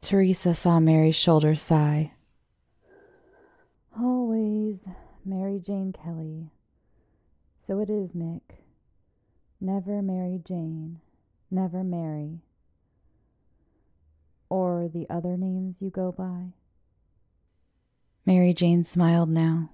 [0.00, 2.12] Teresa saw Mary's shoulders sigh.
[3.98, 4.76] Always
[5.24, 6.50] Mary Jane Kelly.
[7.66, 8.40] So it is, Mick.
[9.60, 11.00] Never Mary Jane,
[11.50, 12.40] never Mary.
[14.50, 16.52] Or the other names you go by?
[18.24, 19.70] Mary Jane smiled now.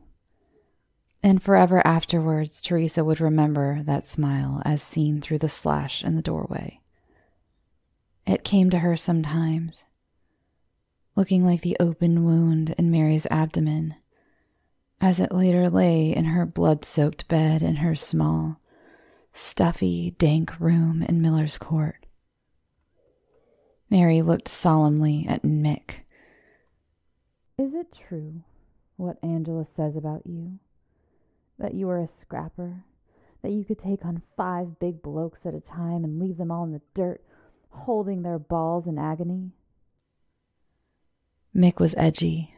[1.22, 6.22] And forever afterwards, Teresa would remember that smile as seen through the slash in the
[6.22, 6.80] doorway.
[8.26, 9.84] It came to her sometimes,
[11.16, 13.94] looking like the open wound in Mary's abdomen,
[15.00, 18.60] as it later lay in her blood soaked bed in her small,
[19.32, 22.03] stuffy, dank room in Miller's Court.
[23.94, 26.00] Mary looked solemnly at Mick.
[27.56, 28.42] Is it true
[28.96, 30.58] what Angela says about you?
[31.60, 32.82] That you are a scrapper?
[33.42, 36.64] That you could take on five big blokes at a time and leave them all
[36.64, 37.22] in the dirt,
[37.70, 39.52] holding their balls in agony?
[41.54, 42.52] Mick was edgy.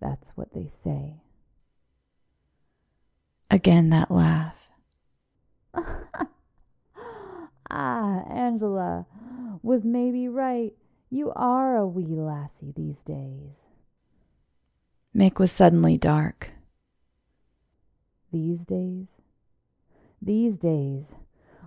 [0.00, 1.14] That's what they say.
[3.50, 4.54] Again, that laugh.
[7.74, 9.06] ah, Angela
[9.62, 10.72] was maybe right.
[11.10, 13.50] You are a wee lassie these days.
[15.14, 16.50] Mick was suddenly dark.
[18.32, 19.06] These days?
[20.20, 21.04] These days,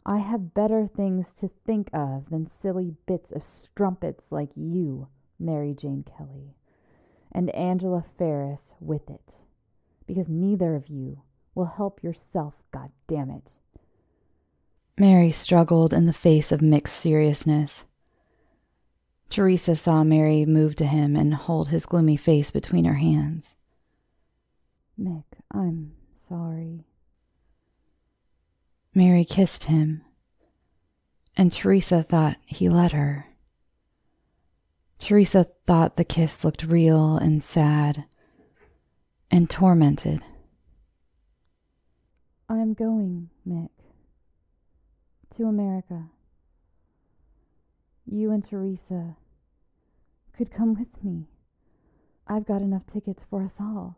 [0.05, 5.07] I have better things to think of than silly bits of strumpets like you,
[5.39, 6.55] Mary Jane Kelly,
[7.31, 9.33] and Angela Ferris with it,
[10.07, 11.21] because neither of you
[11.55, 13.43] will help yourself, God damn it.
[14.97, 17.83] Mary struggled in the face of Mick's seriousness.
[19.29, 23.55] Teresa saw Mary move to him and hold his gloomy face between her hands.
[24.99, 25.93] Mick, I'm
[26.27, 26.85] sorry.
[28.95, 30.01] Mary kissed him,
[31.35, 33.27] and Teresa thought he let her.
[34.97, 38.05] Teresa thought the kiss looked real and sad
[39.29, 40.23] and tormented.
[42.49, 43.69] I'm going, Mick,
[45.37, 46.09] to America.
[48.05, 49.15] You and Teresa
[50.35, 51.27] could come with me.
[52.27, 53.97] I've got enough tickets for us all.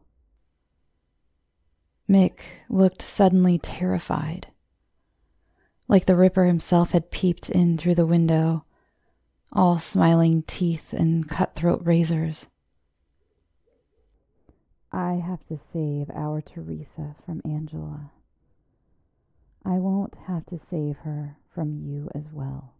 [2.09, 4.47] Mick looked suddenly terrified,
[5.87, 8.65] like the Ripper himself had peeped in through the window,
[9.53, 12.47] all smiling teeth and cutthroat razors.
[14.91, 18.11] I have to save our Teresa from Angela.
[19.69, 22.73] I won't have to save her from you as well.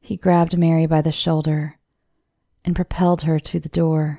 [0.00, 1.78] He grabbed Mary by the shoulder
[2.64, 4.18] and propelled her to the door.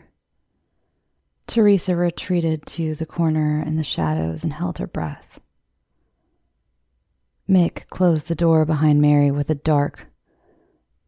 [1.46, 5.42] Teresa retreated to the corner in the shadows and held her breath.
[7.50, 10.08] Mick closed the door behind Mary with a dark,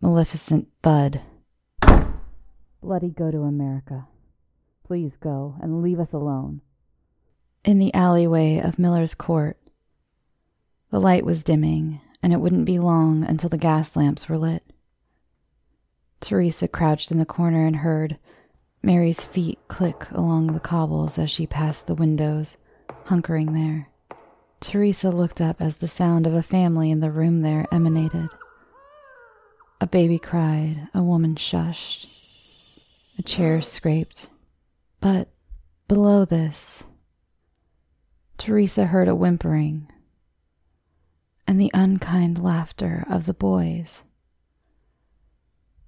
[0.01, 1.21] maleficent thud.
[2.81, 4.05] Bloody go to America.
[4.85, 6.59] Please go and leave us alone.
[7.63, 9.57] In the alleyway of Miller's Court,
[10.91, 14.63] the light was dimming, and it wouldn't be long until the gas lamps were lit.
[16.19, 18.17] Teresa crouched in the corner and heard
[18.81, 22.57] Mary's feet click along the cobbles as she passed the windows,
[23.05, 23.89] hunkering there.
[24.59, 28.29] Teresa looked up as the sound of a family in the room there emanated.
[29.79, 32.07] A baby cried, a woman shushed,
[33.17, 34.29] a chair scraped.
[34.99, 35.29] But
[35.87, 36.83] below this,
[38.37, 39.89] Teresa heard a whimpering
[41.49, 44.03] and the unkind laughter of the boys.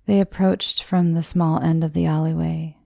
[0.07, 2.77] They approached from the small end of the alleyway,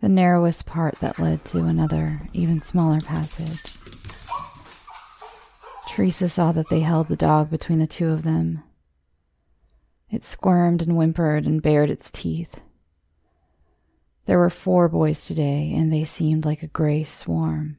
[0.00, 3.62] the narrowest part that led to another, even smaller passage.
[5.88, 8.64] Teresa saw that they held the dog between the two of them.
[10.10, 12.60] It squirmed and whimpered and bared its teeth.
[14.24, 17.78] There were four boys today, and they seemed like a gray swarm.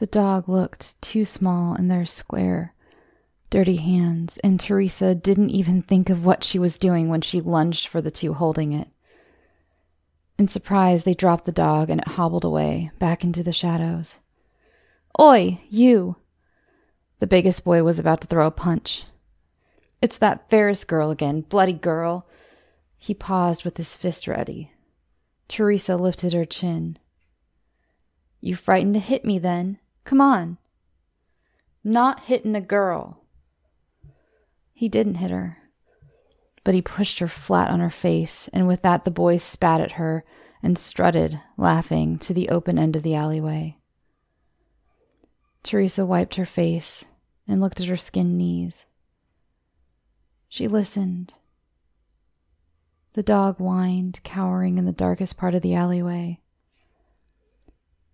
[0.00, 2.74] The dog looked too small in their square,
[3.50, 7.86] dirty hands, and Teresa didn't even think of what she was doing when she lunged
[7.86, 8.88] for the two holding it.
[10.38, 14.16] In surprise, they dropped the dog and it hobbled away, back into the shadows.
[15.20, 16.16] Oi, you!
[17.18, 19.04] The biggest boy was about to throw a punch.
[20.00, 22.26] It's that Ferris girl again, bloody girl.
[22.96, 24.72] He paused with his fist ready.
[25.46, 26.96] Teresa lifted her chin.
[28.40, 29.78] You frightened to hit me then?
[30.04, 30.58] Come on.
[31.84, 33.22] Not hitting a girl.
[34.72, 35.58] He didn't hit her,
[36.64, 39.92] but he pushed her flat on her face, and with that the boy spat at
[39.92, 40.24] her
[40.62, 43.76] and strutted, laughing, to the open end of the alleyway.
[45.62, 47.04] Teresa wiped her face
[47.46, 48.86] and looked at her skinned knees.
[50.48, 51.34] She listened.
[53.12, 56.40] The dog whined, cowering in the darkest part of the alleyway.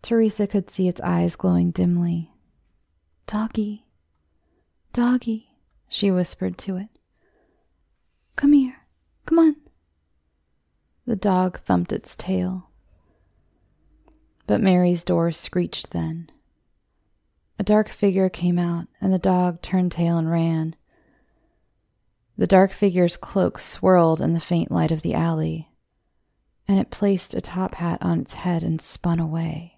[0.07, 2.31] Teresa could see its eyes glowing dimly.
[3.27, 3.89] Doggy,
[4.93, 5.49] doggy,
[5.89, 6.87] she whispered to it.
[8.37, 8.87] Come here.
[9.27, 9.57] Come on.
[11.07, 12.71] The dog thumped its tail.
[14.47, 16.31] But Mary's door screeched then.
[17.59, 20.77] A dark figure came out, and the dog turned tail and ran.
[22.39, 25.73] The dark figure's cloak swirled in the faint light of the alley,
[26.69, 29.76] and it placed a top hat on its head and spun away.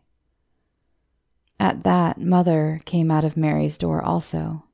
[1.61, 4.65] At that, Mother came out of Mary's door also.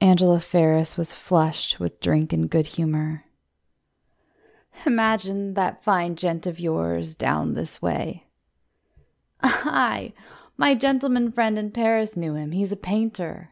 [0.00, 3.24] Angela Ferris was flushed with drink and good humor.
[4.86, 8.24] Imagine that fine gent of yours down this way.
[9.42, 10.12] Aye,
[10.56, 12.52] my gentleman friend in Paris knew him.
[12.52, 13.50] He's a painter.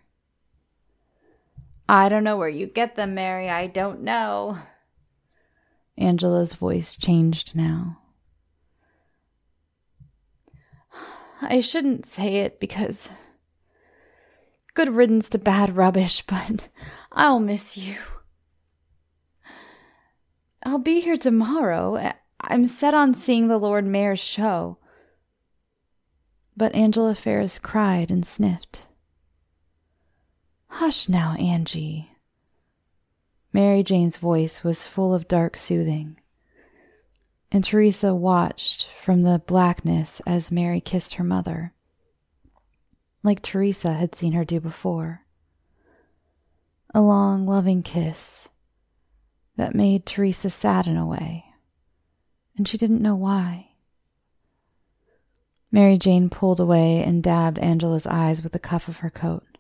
[1.88, 3.48] I don't know where you get them, Mary.
[3.48, 4.58] I don't know.
[5.96, 7.98] Angela's voice changed now.
[11.40, 13.08] I shouldn't say it because
[14.74, 16.68] good riddance to bad rubbish, but
[17.12, 17.96] I'll miss you.
[20.62, 22.12] I'll be here tomorrow.
[22.40, 24.78] I'm set on seeing the Lord Mayor's show.
[26.56, 28.86] But Angela Ferris cried and sniffed.
[30.66, 32.12] Hush now, Angie.
[33.52, 36.18] Mary Jane's voice was full of dark soothing
[37.50, 41.72] and Teresa watched from the blackness as Mary kissed her mother,
[43.22, 45.22] like Teresa had seen her do before.
[46.94, 48.48] A long, loving kiss
[49.56, 51.44] that made Teresa sad in a way,
[52.56, 53.70] and she didn't know why.
[55.70, 59.58] Mary Jane pulled away and dabbed Angela's eyes with the cuff of her coat.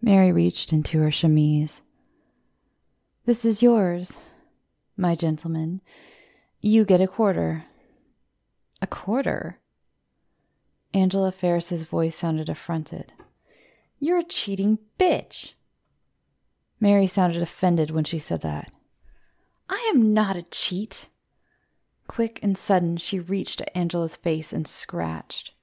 [0.00, 1.82] Mary reached into her chemise.
[3.24, 4.16] This is yours,
[4.96, 5.80] my gentleman.
[6.66, 7.64] You get a quarter.
[8.82, 9.60] A quarter?
[10.92, 13.12] Angela Ferris's voice sounded affronted.
[14.00, 15.52] You're a cheating bitch.
[16.80, 18.72] Mary sounded offended when she said that.
[19.68, 21.08] I am not a cheat.
[22.08, 25.54] Quick and sudden, she reached at Angela's face and scratched.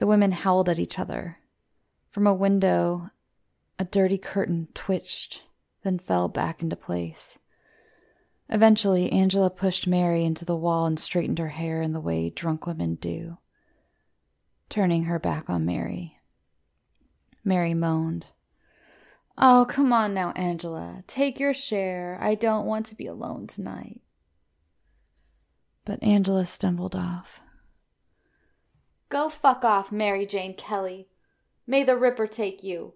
[0.00, 1.38] The women howled at each other.
[2.10, 3.08] From a window,
[3.78, 5.44] a dirty curtain twitched,
[5.82, 7.38] then fell back into place.
[8.48, 12.66] Eventually, Angela pushed Mary into the wall and straightened her hair in the way drunk
[12.66, 13.38] women do,
[14.68, 16.18] turning her back on Mary.
[17.42, 18.26] Mary moaned.
[19.36, 21.02] Oh, come on now, Angela.
[21.06, 22.18] Take your share.
[22.20, 24.00] I don't want to be alone tonight.
[25.84, 27.40] But Angela stumbled off.
[29.08, 31.08] Go fuck off, Mary Jane Kelly.
[31.66, 32.94] May the Ripper take you.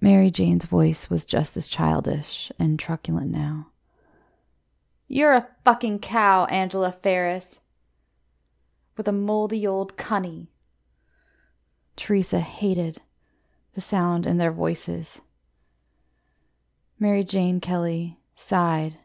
[0.00, 3.66] Mary Jane's voice was just as childish and truculent now.
[5.08, 7.60] You're a fucking cow, Angela Ferris.
[8.96, 10.48] With a moldy old cunny.
[11.96, 13.02] Teresa hated
[13.74, 15.20] the sound in their voices.
[16.98, 18.96] Mary Jane Kelly sighed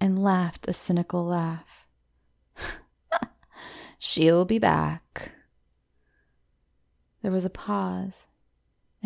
[0.00, 1.86] and laughed a cynical laugh.
[3.98, 5.32] She'll be back.
[7.22, 8.26] There was a pause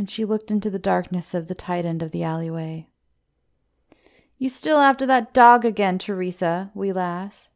[0.00, 2.88] and she looked into the darkness of the tight end of the alleyway.
[4.38, 7.50] You still after that dog again, Teresa, wee lass.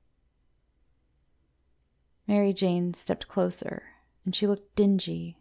[2.28, 3.84] Mary Jane stepped closer,
[4.26, 5.38] and she looked dingy,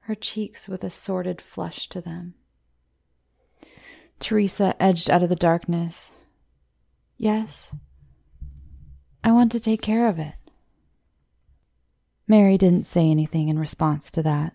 [0.00, 2.34] her cheeks with a sordid flush to them.
[4.20, 6.12] Teresa edged out of the darkness.
[7.16, 7.74] Yes,
[9.24, 10.34] I want to take care of it.
[12.28, 14.52] Mary didn't say anything in response to that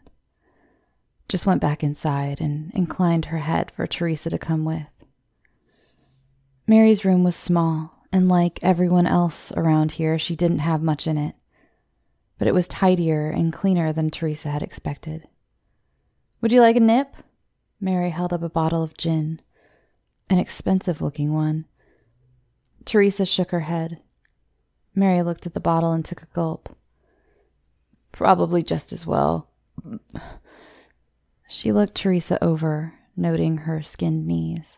[1.30, 4.88] just went back inside and inclined her head for Teresa to come with.
[6.68, 11.18] Mary's room was small, and like everyone else around here, she didn't have much in
[11.18, 11.36] it.
[12.38, 15.28] But it was tidier and cleaner than Teresa had expected.
[16.42, 17.16] Would you like a nip?
[17.80, 19.40] Mary held up a bottle of gin,
[20.30, 21.66] an expensive looking one.
[22.86, 24.00] Teresa shook her head.
[24.96, 26.76] Mary looked at the bottle and took a gulp.
[28.12, 29.50] Probably just as well.
[31.52, 34.78] She looked Teresa over, noting her skinned knees.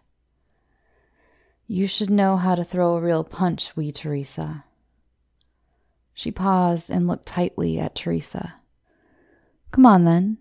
[1.67, 4.63] You should know how to throw a real punch, wee Teresa.
[6.13, 8.55] She paused and looked tightly at Teresa.
[9.71, 10.37] Come on, then.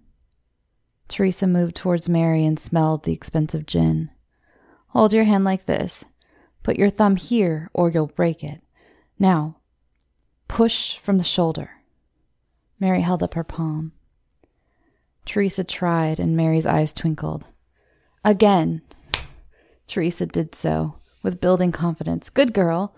[1.09, 4.11] Teresa moved towards Mary and smelled the expensive gin.
[4.91, 6.05] Hold your hand like this.
[6.63, 8.61] Put your thumb here, or you'll break it.
[9.19, 9.57] Now,
[10.47, 11.71] push from the shoulder.
[12.79, 13.93] Mary held up her palm.
[15.31, 17.47] Teresa tried, and Mary's eyes twinkled.
[18.25, 18.83] Again.
[19.87, 22.31] Teresa did so, with building confidence.
[22.31, 22.97] Good girl.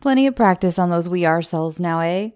[0.00, 2.30] Plenty of practice on those wee cells now, eh?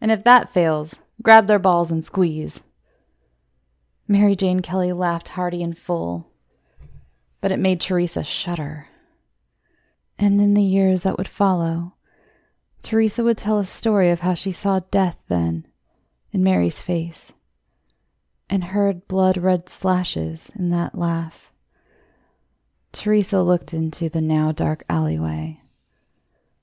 [0.00, 2.60] And if that fails, grab their balls and squeeze.
[4.06, 6.30] Mary Jane Kelly laughed hearty and full,
[7.40, 8.86] but it made Teresa shudder.
[10.16, 11.94] And in the years that would follow,
[12.82, 15.66] Teresa would tell a story of how she saw death then
[16.30, 17.32] in Mary's face
[18.50, 21.50] and heard blood red slashes in that laugh.
[22.92, 25.60] Teresa looked into the now dark alleyway.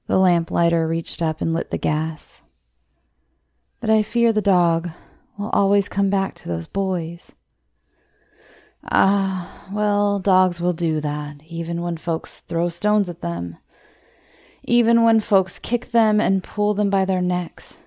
[0.07, 2.41] The lamplighter reached up and lit the gas.
[3.79, 4.89] But I fear the dog
[5.37, 7.31] will always come back to those boys.
[8.91, 13.57] Ah, well, dogs will do that, even when folks throw stones at them,
[14.63, 17.77] even when folks kick them and pull them by their necks.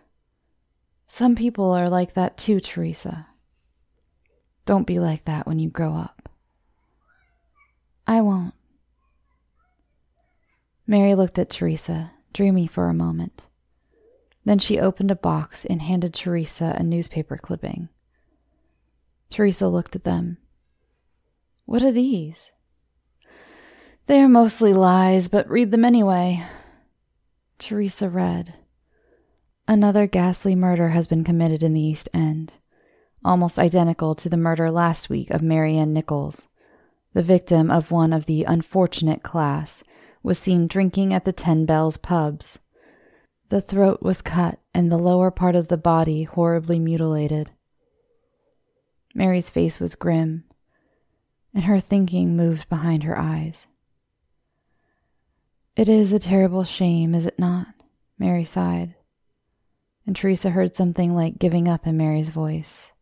[1.07, 3.28] Some people are like that too, Teresa.
[4.68, 6.28] Don't be like that when you grow up.
[8.06, 8.52] I won't.
[10.86, 13.46] Mary looked at Teresa, dreamy for a moment.
[14.44, 17.88] Then she opened a box and handed Teresa a newspaper clipping.
[19.30, 20.36] Teresa looked at them.
[21.64, 22.52] What are these?
[24.04, 26.44] They are mostly lies, but read them anyway.
[27.56, 28.52] Teresa read.
[29.66, 32.52] Another ghastly murder has been committed in the East End
[33.24, 36.48] almost identical to the murder last week of Mary Ann Nichols.
[37.14, 39.82] The victim of one of the unfortunate class
[40.22, 42.58] was seen drinking at the Ten Bells pubs.
[43.48, 47.50] The throat was cut and the lower part of the body horribly mutilated.
[49.14, 50.44] Mary's face was grim,
[51.54, 53.66] and her thinking moved behind her eyes.
[55.76, 57.68] It is a terrible shame, is it not?
[58.18, 58.94] Mary sighed,
[60.06, 62.92] and Teresa heard something like giving up in Mary's voice.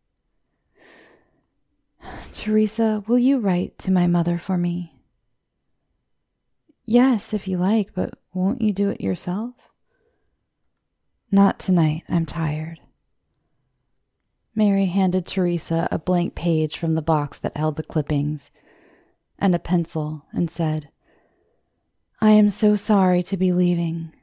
[2.31, 4.93] Teresa, will you write to my mother for me?
[6.85, 9.55] Yes, if you like, but won't you do it yourself?
[11.31, 12.03] Not tonight.
[12.07, 12.79] I'm tired.
[14.55, 18.49] Mary handed Teresa a blank page from the box that held the clippings
[19.37, 20.89] and a pencil and said,
[22.19, 24.13] I am so sorry to be leaving,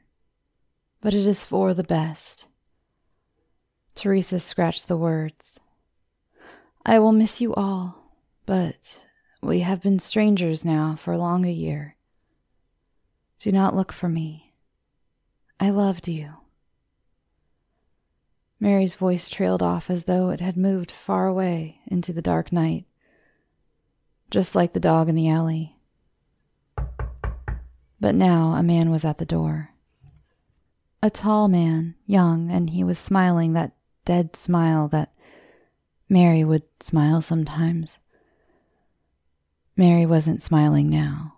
[0.99, 2.47] but it is for the best.
[3.93, 5.59] Teresa scratched the words.
[6.85, 8.13] I will miss you all,
[8.45, 9.01] but
[9.41, 11.95] we have been strangers now for long a year.
[13.39, 14.53] Do not look for me.
[15.59, 16.33] I loved you.
[18.59, 22.85] Mary's voice trailed off as though it had moved far away into the dark night,
[24.29, 25.77] just like the dog in the alley.
[27.99, 29.71] But now a man was at the door.
[31.01, 33.75] A tall man, young, and he was smiling that
[34.05, 35.14] dead smile that
[36.07, 37.99] Mary would smile sometimes.
[39.75, 41.37] Mary wasn't smiling now.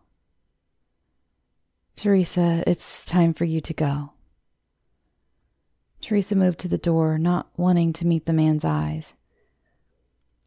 [1.95, 4.11] Teresa, it's time for you to go.
[6.01, 9.13] Teresa moved to the door, not wanting to meet the man's eyes.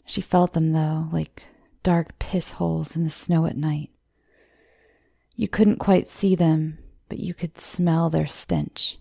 [0.07, 1.43] She felt them, though, like
[1.83, 3.91] dark piss holes in the snow at night.
[5.35, 8.99] You couldn't quite see them, but you could smell their stench.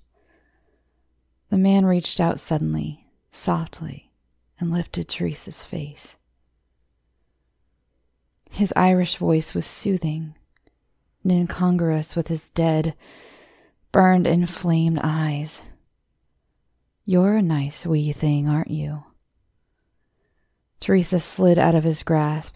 [1.50, 4.09] The man reached out suddenly, softly
[4.60, 6.16] and lifted Teresa's face.
[8.50, 10.36] His Irish voice was soothing
[11.24, 12.96] and incongruous with his dead,
[13.92, 15.62] burned, inflamed eyes.
[17.04, 19.04] You're a nice wee thing, aren't you?
[20.80, 22.56] Teresa slid out of his grasp.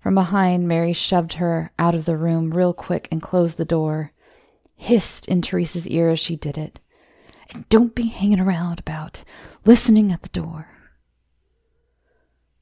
[0.00, 4.12] From behind, Mary shoved her out of the room real quick and closed the door,
[4.76, 6.78] hissed in Teresa's ear as she did it.
[7.52, 9.24] And don't be hanging around about
[9.64, 10.73] listening at the door.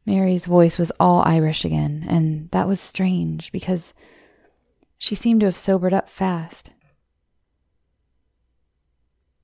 [0.04, 3.94] Mary's voice was all Irish again, and that was strange because
[4.98, 6.70] she seemed to have sobered up fast.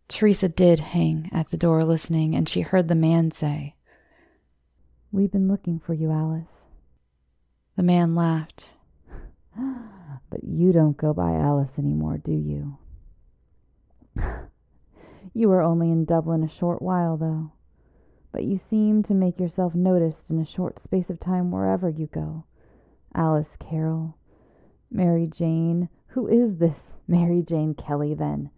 [0.08, 3.76] Teresa did hang at the door listening, and she heard the man say,
[5.12, 6.48] We've been looking for you, Alice.
[7.76, 8.74] The man laughed.
[10.30, 12.76] But you don't go by Alice anymore, do you?
[15.32, 17.52] you were only in Dublin a short while, though
[18.38, 22.06] but you seem to make yourself noticed in a short space of time wherever you
[22.06, 22.44] go.
[23.12, 24.14] Alice Carroll.
[24.92, 25.88] Mary Jane.
[26.10, 26.76] Who is this
[27.08, 28.50] Mary Jane Kelly, then?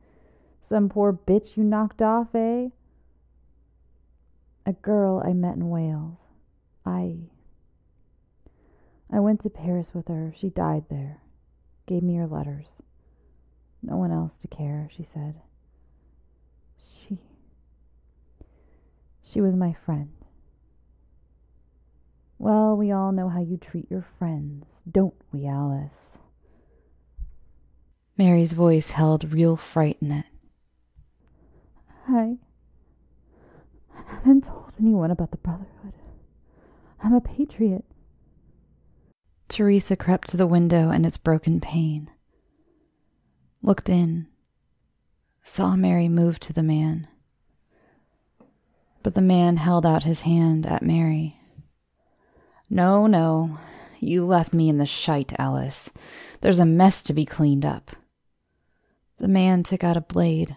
[0.69, 2.69] Some poor bitch you knocked off, eh?
[4.67, 6.19] A girl I met in Wales.
[6.85, 7.17] I.
[9.11, 10.35] I went to Paris with her.
[10.39, 11.23] She died there.
[11.87, 12.67] Gave me her letters.
[13.83, 15.37] No one else to care, she said.
[16.77, 17.19] She
[19.33, 20.11] she was my friend.
[22.39, 25.91] Well, we all know how you treat your friends, don't we, Alice?
[28.17, 30.27] Mary's voice held real fright in it.
[32.09, 32.39] I
[33.95, 35.93] haven't told anyone about the Brotherhood.
[37.03, 37.85] I'm a patriot.
[39.49, 42.11] Teresa crept to the window in its broken pane,
[43.63, 44.27] looked in,
[45.43, 47.09] saw Mary move to the man.
[49.03, 51.41] But the man held out his hand at Mary.
[52.69, 53.59] No, no,
[53.99, 55.91] you left me in the shite, Alice.
[56.41, 57.91] There's a mess to be cleaned up.
[59.19, 60.57] The man took out a blade,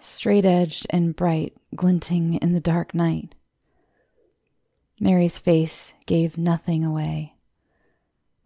[0.00, 3.34] straight edged and bright, glinting in the dark night.
[5.00, 7.34] Mary's face gave nothing away,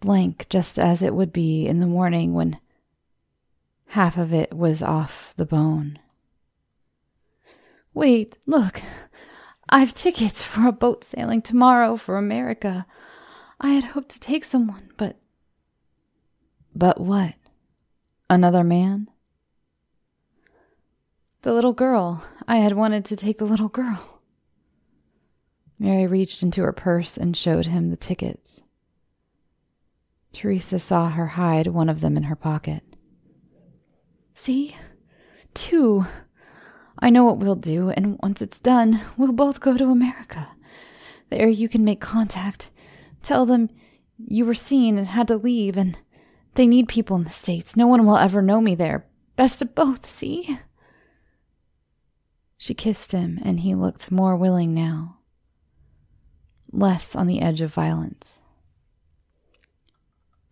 [0.01, 2.59] blank just as it would be in the morning when
[3.89, 5.99] half of it was off the bone.
[7.95, 8.81] Wait, look,
[9.69, 12.87] I've tickets for a boat sailing tomorrow for America.
[13.61, 15.19] I had hoped to take someone, but.
[16.75, 17.35] But what?
[18.31, 19.09] Another man?
[21.43, 22.25] The little girl.
[22.49, 24.21] I had wanted to take the little girl.
[25.79, 28.63] Mary reached into her purse and showed him the tickets.
[30.33, 32.83] Teresa saw her hide one of them in her pocket.
[34.33, 34.77] See?
[35.55, 36.07] Two.
[37.03, 40.49] I know what we'll do, and once it's done, we'll both go to America.
[41.31, 42.71] There you can make contact.
[43.25, 43.71] Tell them
[44.17, 45.99] you were seen and had to leave, and
[46.55, 47.75] they need people in the States.
[47.75, 49.05] No one will ever know me there.
[49.35, 50.61] Best of both, see?
[52.57, 55.19] She kissed him, and he looked more willing now,
[56.71, 58.39] less on the edge of violence.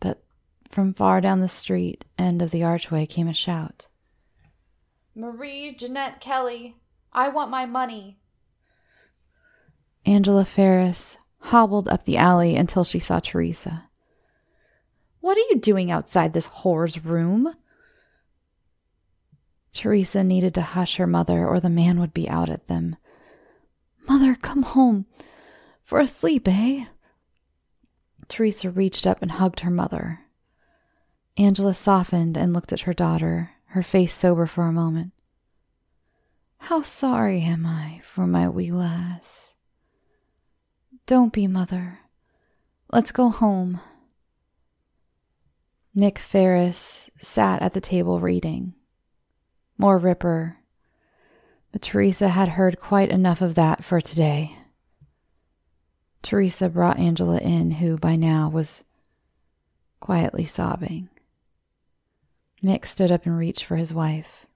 [0.01, 0.25] But
[0.69, 3.87] from far down the street end of the archway came a shout
[5.21, 6.77] Marie Jeanette Kelly,
[7.13, 8.17] I want my money.
[10.07, 13.91] Angela Ferris hobbled up the alley until she saw Teresa.
[15.21, 17.55] What are you doing outside this whore's room?
[19.75, 22.97] Teresa needed to hush her mother, or the man would be out at them.
[24.09, 25.05] Mother, come home.
[25.83, 26.87] For a sleep, eh?
[28.29, 30.21] Teresa reached up and hugged her mother.
[31.37, 35.13] Angela softened and looked at her daughter, her face sober for a moment.
[36.59, 39.55] How sorry am I for my wee lass.
[41.07, 42.01] Don't be, mother.
[42.93, 43.81] Let's go home.
[45.97, 48.75] Mick Ferris sat at the table reading.
[49.79, 50.59] More Ripper.
[51.71, 54.57] But Teresa had heard quite enough of that for today.
[56.23, 58.83] Teresa brought Angela in, who by now was
[60.01, 61.09] quietly sobbing.
[62.63, 64.47] Mick stood up and reached for his wife.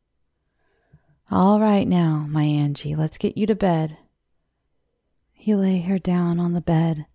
[1.31, 3.97] All right now, my Angie, let's get you to bed.
[5.33, 7.07] He lay her down on the bed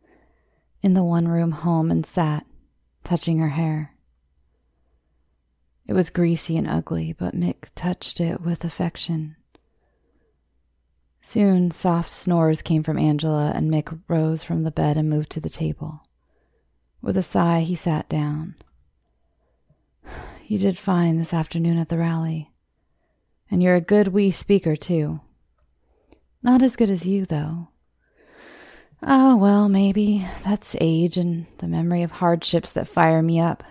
[0.82, 2.46] in the one room home and sat,
[3.04, 3.94] touching her hair.
[5.86, 9.36] It was greasy and ugly, but Mick touched it with affection.
[11.22, 15.40] Soon soft snores came from Angela, and Mick rose from the bed and moved to
[15.40, 16.02] the table.
[17.02, 18.56] With a sigh, he sat down.
[20.50, 22.50] You did fine this afternoon at the rally.
[23.52, 25.20] And you're a good wee speaker, too.
[26.42, 27.68] Not as good as you, though.
[29.04, 30.28] Ah, oh, well, maybe.
[30.44, 33.64] That's age and the memory of hardships that fire me up.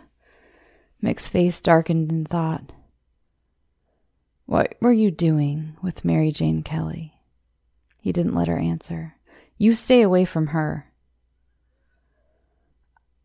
[1.03, 2.73] Mick's face darkened in thought.
[4.47, 7.13] What were you doing with Mary Jane Kelly?
[8.01, 9.17] He didn't let her answer.
[9.57, 10.88] You stay away from her.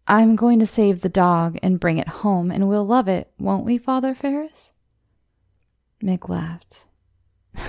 [0.08, 3.66] I'm going to save the dog and bring it home, and we'll love it, won't
[3.66, 4.72] we, Father Ferris?
[6.04, 6.86] Mick laughed.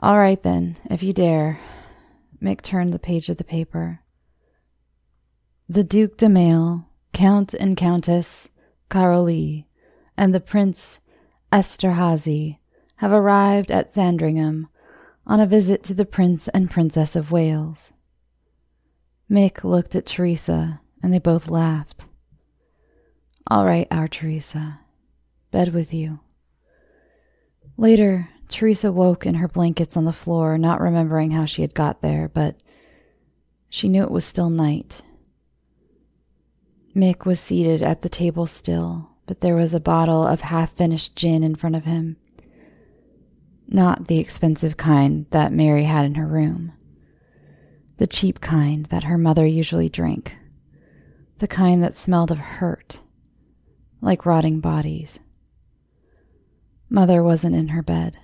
[0.00, 1.60] All right, then, if you dare.
[2.42, 4.00] Mick turned the page of the paper.
[5.68, 8.48] The Duc de Maille Count and Countess
[8.88, 9.66] Karolyi
[10.16, 11.00] and the Prince
[11.52, 12.58] Esterhazy
[12.96, 14.68] have arrived at Sandringham
[15.26, 17.92] on a visit to the Prince and Princess of Wales.
[19.30, 22.06] Mick looked at Teresa, and they both laughed.
[23.48, 24.80] All right, our Teresa.
[25.50, 26.20] Bed with you.
[27.76, 32.02] Later, Teresa woke in her blankets on the floor, not remembering how she had got
[32.02, 32.56] there, but
[33.68, 35.02] she knew it was still night
[36.94, 41.14] Mick was seated at the table still, but there was a bottle of half finished
[41.14, 42.16] gin in front of him.
[43.68, 46.72] Not the expensive kind that Mary had in her room.
[48.00, 50.34] The cheap kind that her mother usually drank.
[51.36, 53.02] The kind that smelled of hurt,
[54.00, 55.20] like rotting bodies.
[56.88, 58.16] Mother wasn't in her bed.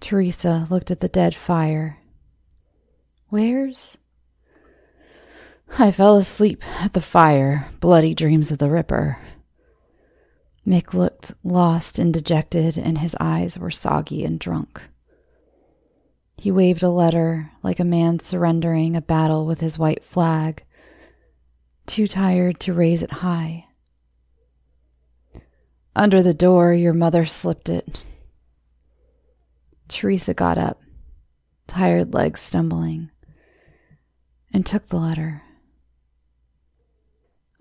[0.00, 2.00] Teresa looked at the dead fire.
[3.28, 3.98] Where's
[5.78, 9.16] I fell asleep at the fire, bloody dreams of the Ripper.
[10.66, 14.82] Mick looked lost and dejected, and his eyes were soggy and drunk.
[16.36, 20.64] He waved a letter like a man surrendering a battle with his white flag,
[21.86, 23.66] too tired to raise it high.
[25.96, 28.04] Under the door, your mother slipped it.
[29.88, 30.82] Teresa got up,
[31.66, 33.10] tired legs stumbling,
[34.52, 35.42] and took the letter.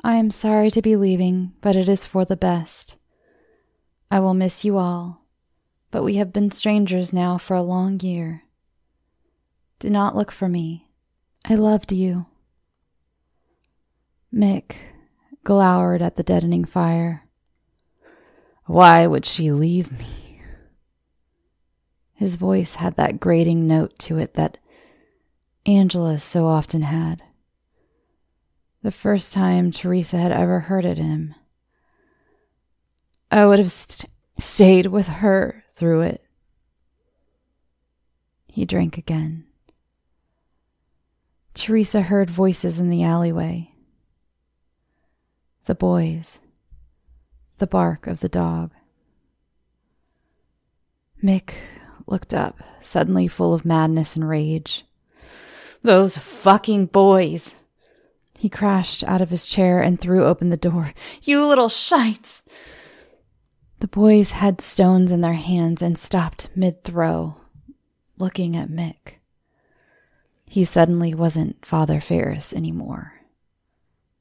[0.04, 2.98] I am sorry to be leaving, but it is for the best.
[4.12, 5.26] I will miss you all,
[5.92, 8.44] but we have been strangers now for a long year.
[9.84, 10.88] Do not look for me.
[11.44, 12.28] I loved you.
[14.34, 14.78] Mick
[15.44, 17.28] glowered at the deadening fire.
[18.66, 20.42] Why would she leave me?
[22.14, 24.58] His voice had that grating note to it that
[25.66, 27.22] Angela so often had.
[28.84, 31.36] The first time Teresa had ever heard it in him.
[33.30, 34.10] I would have st-
[34.40, 36.24] stayed with her through it.
[38.48, 39.44] He drank again.
[41.54, 43.72] Teresa heard voices in the alleyway.
[45.66, 46.40] The boys.
[47.60, 48.72] The bark of the dog.
[51.24, 51.54] Mick
[52.08, 54.86] looked up, suddenly full of madness and rage.
[55.82, 57.54] Those fucking boys!
[58.38, 60.94] He crashed out of his chair and threw open the door.
[61.22, 62.42] You little shite!
[63.80, 67.36] The boys had stones in their hands and stopped mid throw,
[68.18, 69.20] looking at Mick.
[70.54, 73.14] He suddenly wasn't Father Ferris anymore.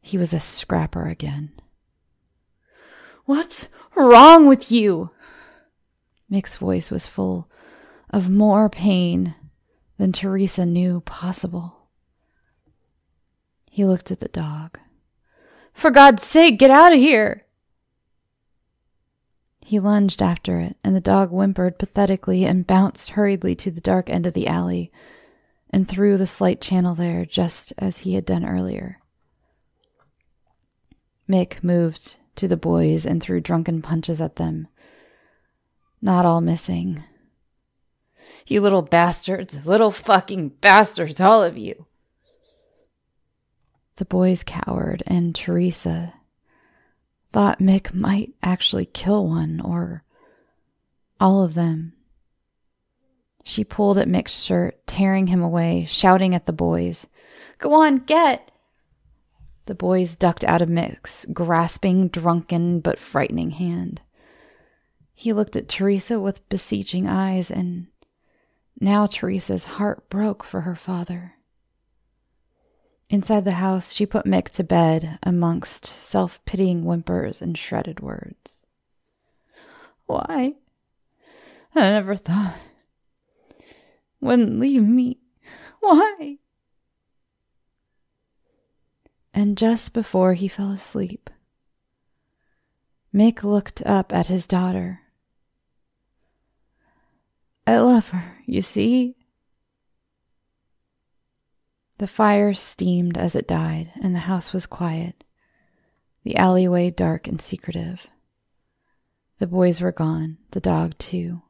[0.01, 1.53] He was a scrapper again.
[3.27, 5.11] What's wrong with you?
[6.31, 7.51] Mick's voice was full
[8.09, 9.35] of more pain
[9.99, 11.89] than Teresa knew possible.
[13.71, 14.79] He looked at the dog.
[15.75, 17.45] For God's sake, get out of here!
[19.61, 24.09] He lunged after it, and the dog whimpered pathetically and bounced hurriedly to the dark
[24.09, 24.91] end of the alley,
[25.73, 28.99] and through the slight channel there, just as he had done earlier.
[31.29, 34.69] Mick moved to the boys and threw drunken punches at them,
[36.01, 37.03] not all missing.
[38.47, 41.87] You little bastards, little fucking bastards, all of you.
[43.97, 46.15] The boys cowered, and Teresa
[47.31, 50.05] thought Mick might actually kill one or
[51.21, 51.95] all of them.
[53.43, 57.07] She pulled at Mick's shirt, tearing him away, shouting at the boys,
[57.59, 58.51] Go on, get!
[59.67, 64.03] The boys ducked out of Mick's grasping, drunken, but frightening hand.
[65.15, 67.87] He looked at Teresa with beseeching eyes, and
[68.81, 71.35] now Teresa's heart broke for her father.
[73.09, 78.65] Inside the house, she put Mick to bed amongst self pitying whimpers and shredded words.
[80.07, 80.55] Why?
[81.75, 82.55] I never thought
[84.23, 85.19] wouldn't leave me.
[85.81, 86.39] Why?
[89.35, 91.29] And just before he fell asleep,
[93.13, 95.01] Mick looked up at his daughter.
[97.67, 99.17] I love her, you see.
[101.99, 105.25] The fire steamed as it died, and the house was quiet,
[106.25, 108.07] the alleyway dark and secretive.
[109.39, 111.43] The boys were gone, the dog too.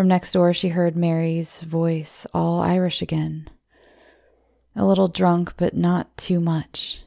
[0.00, 3.50] From next door, she heard Mary's voice, all Irish again.
[4.74, 7.02] A little drunk, but not too much.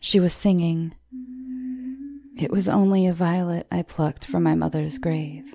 [0.00, 0.94] She was singing,
[2.38, 5.54] It was only a violet I plucked from my mother's grave.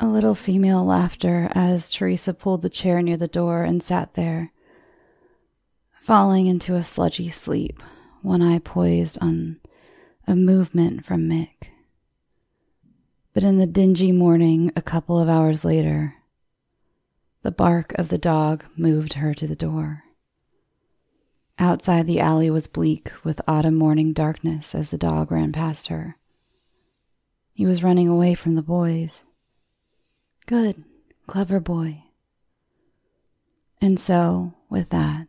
[0.00, 4.52] A little female laughter as Teresa pulled the chair near the door and sat there,
[6.00, 7.82] falling into a sludgy sleep,
[8.22, 9.60] one eye poised on
[10.28, 11.68] a movement from Mick.
[13.32, 16.14] But in the dingy morning, a couple of hours later,
[17.42, 20.02] the bark of the dog moved her to the door.
[21.60, 26.16] Outside the alley was bleak with autumn morning darkness as the dog ran past her.
[27.52, 29.22] He was running away from the boys.
[30.46, 30.82] Good,
[31.28, 32.02] clever boy.
[33.80, 35.28] And so, with that,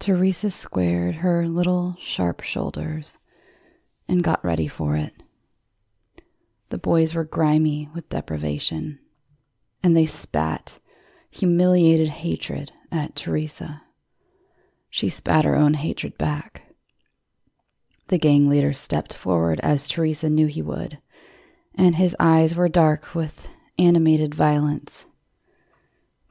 [0.00, 3.16] Teresa squared her little sharp shoulders
[4.08, 5.22] and got ready for it.
[6.68, 8.98] The boys were grimy with deprivation,
[9.82, 10.78] and they spat
[11.30, 13.82] humiliated hatred at Teresa.
[14.90, 16.62] She spat her own hatred back.
[18.08, 20.98] The gang leader stepped forward as Teresa knew he would,
[21.74, 23.48] and his eyes were dark with
[23.78, 25.06] animated violence.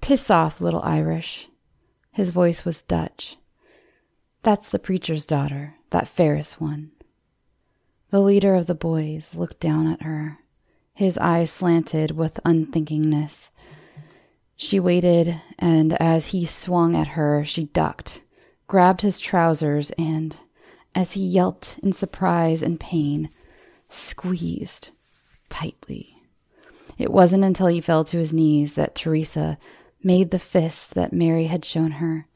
[0.02, 1.50] Piss off, little Irish.
[2.12, 3.38] His voice was Dutch.
[4.42, 6.92] That's the preacher's daughter, that Ferris one.
[8.12, 10.38] The leader of the boys looked down at her,
[10.94, 13.50] his eyes slanted with unthinkingness.
[14.56, 18.22] She waited, and as he swung at her, she ducked,
[18.68, 20.38] grabbed his trousers, and,
[20.94, 23.30] as he yelped in surprise and pain,
[23.90, 24.90] squeezed
[25.50, 26.16] tightly.
[26.98, 29.58] It wasn't until he fell to his knees that Teresa
[30.02, 32.28] made the fist that Mary had shown her,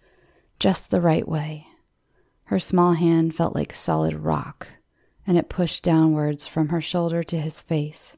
[0.60, 1.68] just the right way.
[2.46, 4.68] Her small hand felt like solid rock,
[5.30, 8.18] and it pushed downwards from her shoulder to his face,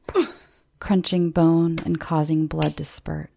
[0.80, 3.30] crunching bone and causing blood to spurt.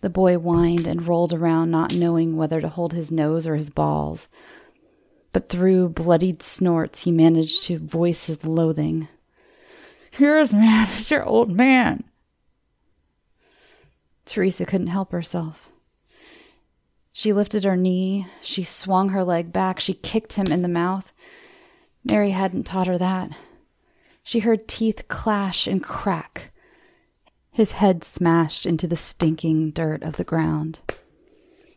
[0.00, 3.70] The boy whined and rolled around, not knowing whether to hold his nose or his
[3.70, 4.26] balls.
[5.32, 9.06] But through bloodied snorts, he managed to voice his loathing.
[10.10, 12.02] Here's man, it's your old man.
[14.24, 15.70] Teresa couldn't help herself.
[17.12, 21.12] She lifted her knee, she swung her leg back, she kicked him in the mouth.
[22.08, 23.30] Mary hadn't taught her that.
[24.22, 26.52] She heard teeth clash and crack
[27.58, 30.78] his head smashed into the stinking dirt of the ground.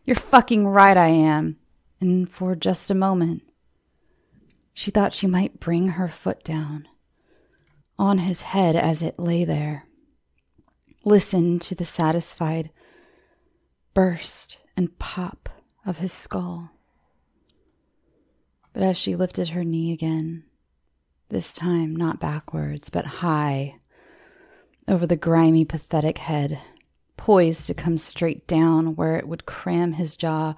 [0.05, 1.57] You're fucking right, I am.
[1.99, 3.41] And for just a moment,
[4.75, 6.87] she thought she might bring her foot down
[7.97, 9.85] on his head as it lay there.
[11.03, 12.69] Listen to the satisfied
[13.95, 15.49] burst and pop
[15.83, 16.69] of his skull.
[18.73, 20.43] But as she lifted her knee again,
[21.29, 23.75] this time not backwards, but high
[24.87, 26.59] over the grimy, pathetic head,
[27.17, 30.55] poised to come straight down where it would cram his jaw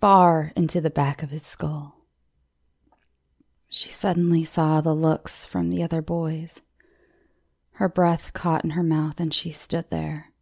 [0.00, 1.98] far into the back of his skull.
[3.68, 6.60] She suddenly saw the looks from the other boys.
[7.72, 10.32] Her breath caught in her mouth, and she stood there,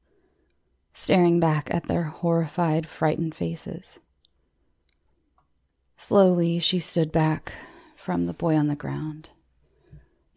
[0.92, 4.01] staring back at their horrified, frightened faces.
[5.97, 7.55] Slowly, she stood back
[7.97, 9.30] from the boy on the ground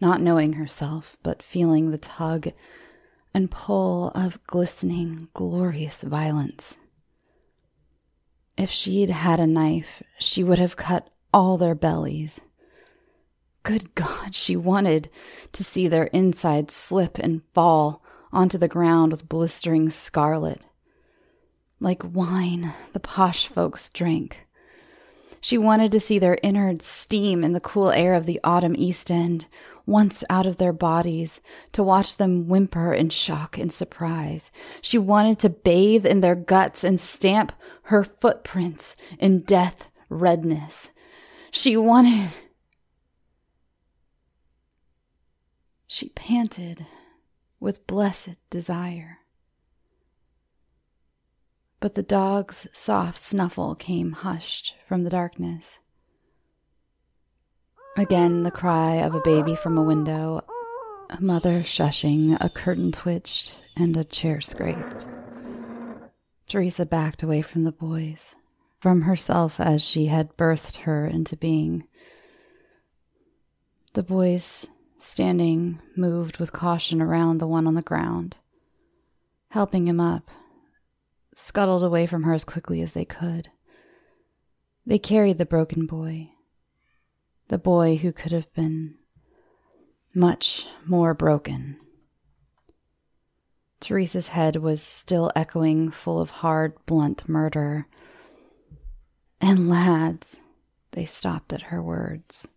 [0.01, 2.49] not knowing herself, but feeling the tug
[3.33, 6.77] and pull of glistening, glorious violence.
[8.57, 12.41] If she'd had a knife, she would have cut all their bellies.
[13.63, 15.09] Good God, she wanted
[15.51, 20.61] to see their insides slip and fall onto the ground with blistering scarlet.
[21.79, 24.45] Like wine the posh folks drank.
[25.41, 29.09] She wanted to see their innards steam in the cool air of the autumn East
[29.09, 29.47] End,
[29.85, 34.51] once out of their bodies, to watch them whimper in shock and surprise.
[34.81, 40.91] She wanted to bathe in their guts and stamp her footprints in death redness.
[41.51, 42.29] She wanted.
[45.87, 46.85] She panted
[47.59, 49.18] with blessed desire.
[51.81, 55.79] But the dog's soft snuffle came hushed from the darkness.
[57.97, 60.41] Again, the cry of a baby from a window,
[61.09, 65.07] a mother shushing, a curtain twitched, and a chair scraped.
[66.47, 68.35] Teresa backed away from the boys,
[68.79, 71.87] from herself as she had birthed her into being.
[73.93, 74.67] The boys,
[74.99, 78.35] standing, moved with caution around the one on the ground,
[79.49, 80.29] helping him up,
[81.39, 83.49] scuttled away from her as quickly as they could.
[84.85, 86.31] They carried the broken boy,
[87.47, 88.95] the boy who could have been
[90.13, 91.77] much more broken.
[93.79, 97.87] Teresa's head was still echoing, full of hard, blunt murder.
[99.39, 100.39] And lads,
[100.91, 102.47] they stopped at her words.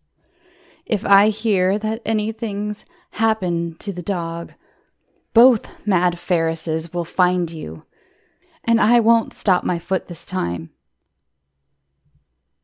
[0.85, 4.55] If I hear that anything's happened to the dog,
[5.33, 7.85] both mad Ferrises will find you,
[8.65, 10.71] and I won't stop my foot this time.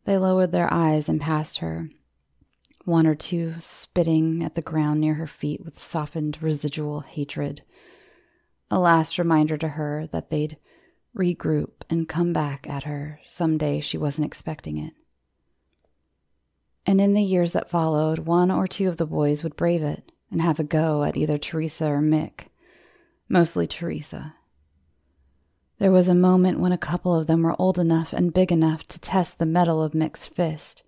[0.05, 1.90] They lowered their eyes and passed her,
[2.84, 7.62] one or two spitting at the ground near her feet with softened residual hatred.
[8.70, 10.57] A last reminder to her that they'd
[11.16, 14.94] regroup and come back at her some day she wasn't expecting it.
[16.86, 20.11] And in the years that followed, one or two of the boys would brave it
[20.30, 22.46] and have a go at either Teresa or Mick,
[23.28, 24.36] mostly Teresa.
[25.79, 28.87] There was a moment when a couple of them were old enough and big enough
[28.89, 30.83] to test the metal of Mick's fist,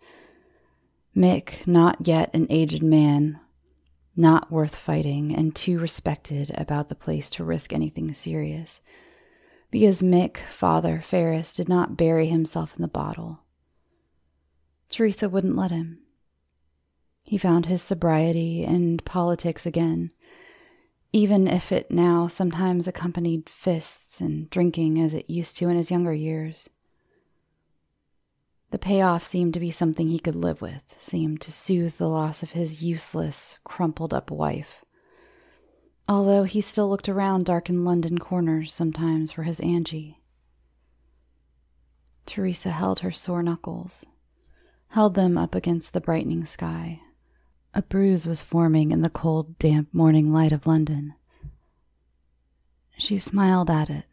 [1.16, 3.41] Mick, not yet an aged man,
[4.16, 8.80] not worth fighting, and too respected about the place to risk anything serious,
[9.70, 13.41] because Mick, father Ferris, did not bury himself in the bottle.
[14.88, 16.01] Teresa wouldn't let him.
[17.22, 20.11] He found his sobriety and politics again,
[21.12, 25.90] even if it now sometimes accompanied fists and drinking as it used to in his
[25.90, 26.70] younger years.
[28.70, 32.44] The payoff seemed to be something he could live with, seemed to soothe the loss
[32.44, 34.84] of his useless, crumpled up wife.
[36.08, 40.20] Although he still looked around darkened London corners sometimes for his Angie.
[42.26, 44.06] Teresa held her sore knuckles,
[44.88, 47.00] held them up against the brightening sky.
[47.72, 51.14] A bruise was forming in the cold, damp morning light of London.
[52.98, 54.06] She smiled at it,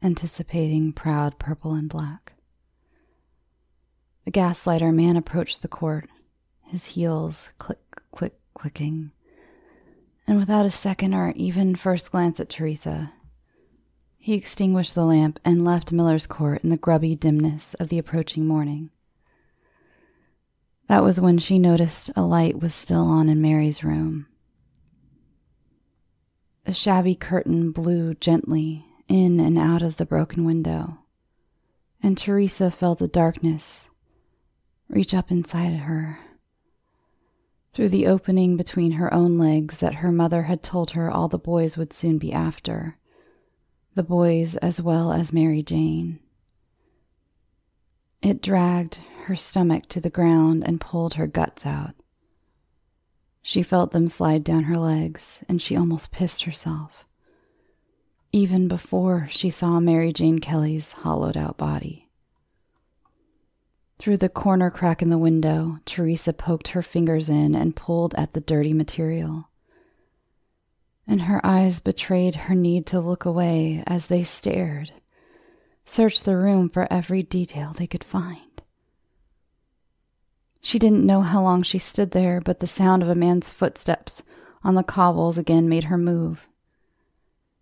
[0.00, 2.34] anticipating proud purple and black.
[4.24, 6.08] The gaslighter man approached the court,
[6.62, 7.80] his heels click,
[8.12, 9.10] click, clicking.
[10.26, 13.12] And without a second or even first glance at Teresa,
[14.16, 18.46] he extinguished the lamp and left Miller's Court in the grubby dimness of the approaching
[18.46, 18.90] morning.
[20.92, 24.26] That was when she noticed a light was still on in Mary's room.
[26.64, 30.98] The shabby curtain blew gently in and out of the broken window,
[32.02, 33.88] and Teresa felt a darkness
[34.90, 36.18] reach up inside of her.
[37.72, 41.38] Through the opening between her own legs that her mother had told her all the
[41.38, 42.98] boys would soon be after,
[43.94, 46.18] the boys as well as Mary Jane.
[48.20, 51.94] It dragged her stomach to the ground and pulled her guts out.
[53.42, 57.04] She felt them slide down her legs, and she almost pissed herself,
[58.30, 62.08] even before she saw Mary Jane Kelly's hollowed out body.
[63.98, 68.32] Through the corner crack in the window, Teresa poked her fingers in and pulled at
[68.32, 69.48] the dirty material.
[71.06, 74.92] And her eyes betrayed her need to look away as they stared,
[75.84, 78.51] searched the room for every detail they could find.
[80.64, 84.22] She didn't know how long she stood there, but the sound of a man's footsteps
[84.62, 86.46] on the cobbles again made her move.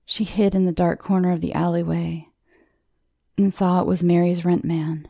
[0.04, 2.28] She hid in the dark corner of the alleyway
[3.38, 5.08] and saw it was Mary's rent man.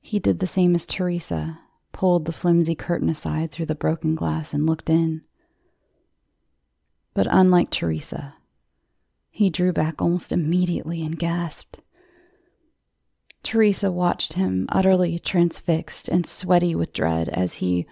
[0.00, 1.60] He did the same as Teresa,
[1.92, 5.22] pulled the flimsy curtain aside through the broken glass and looked in.
[7.14, 8.34] But unlike Teresa,
[9.30, 11.80] he drew back almost immediately and gasped.
[13.44, 17.86] Teresa watched him, utterly transfixed and sweaty with dread, as he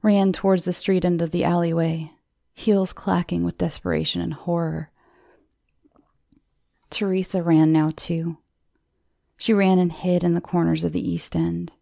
[0.00, 2.12] ran towards the street end of the alleyway,
[2.54, 4.90] heels clacking with desperation and horror.
[6.88, 8.38] Teresa ran now, too,
[9.36, 11.72] she ran and hid in the corners of the East End,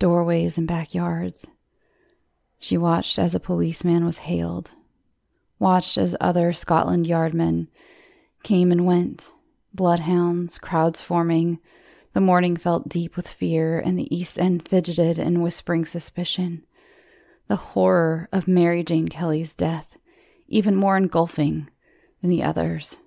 [0.00, 1.46] doorways and backyards.
[2.58, 4.72] She watched as a policeman was hailed,
[5.60, 7.68] watched as other Scotland Yard men
[8.42, 9.30] came and went,
[9.72, 11.60] bloodhounds, crowds forming.
[12.12, 16.64] The morning felt deep with fear, and the East End fidgeted in whispering suspicion.
[17.48, 19.96] The horror of Mary Jane Kelly's death,
[20.46, 21.70] even more engulfing
[22.20, 22.98] than the others.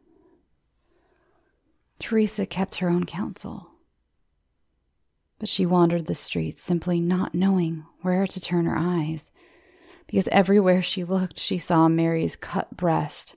[2.00, 3.70] Teresa kept her own counsel.
[5.38, 9.32] But she wandered the streets, simply not knowing where to turn her eyes,
[10.08, 13.36] because everywhere she looked, she saw Mary's cut breast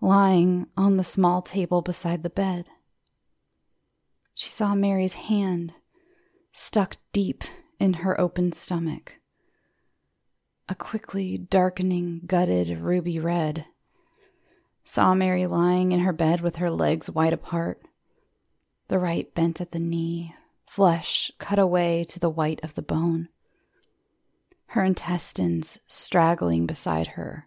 [0.00, 2.68] lying on the small table beside the bed.
[4.40, 5.74] She saw Mary's hand
[6.50, 7.44] stuck deep
[7.78, 9.16] in her open stomach,
[10.66, 13.66] a quickly darkening, gutted ruby red
[14.82, 17.82] Saw Mary lying in her bed with her legs wide apart,
[18.88, 20.34] the right bent at the knee,
[20.66, 23.28] flesh cut away to the white of the bone,
[24.68, 27.46] her intestines straggling beside her,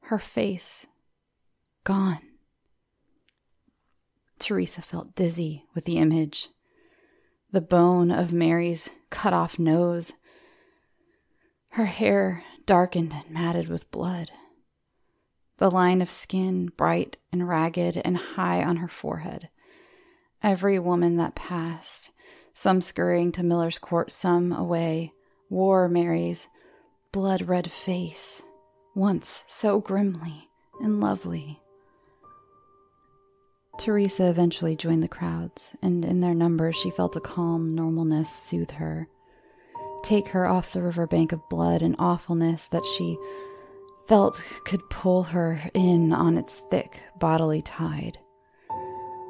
[0.00, 0.88] her face
[1.84, 2.25] gone.
[4.38, 6.48] Teresa felt dizzy with the image.
[7.52, 10.12] The bone of Mary's cut off nose,
[11.72, 14.30] her hair darkened and matted with blood
[15.58, 19.48] the line of skin bright and ragged and high on her forehead.
[20.42, 22.10] Every woman that passed,
[22.52, 25.12] some scurrying to Miller's Court, some away,
[25.48, 26.46] wore Mary's
[27.12, 28.42] blood red face,
[28.94, 30.48] once so grimly
[30.80, 31.60] and lovely.
[33.78, 38.72] Teresa eventually joined the crowds, and in their numbers she felt a calm normalness soothe
[38.72, 39.08] her,
[40.02, 43.18] take her off the river bank of blood and awfulness that she
[44.06, 48.18] felt could pull her in on its thick bodily tide.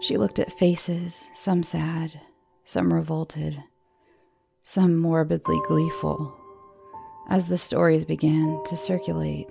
[0.01, 2.21] She looked at faces, some sad,
[2.65, 3.63] some revolted,
[4.63, 6.37] some morbidly gleeful,
[7.29, 9.49] as the stories began to circulate,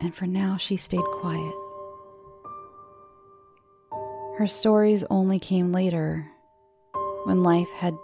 [0.00, 1.54] and for now she stayed quiet.
[4.38, 6.30] Her stories only came later,
[7.24, 7.96] when life had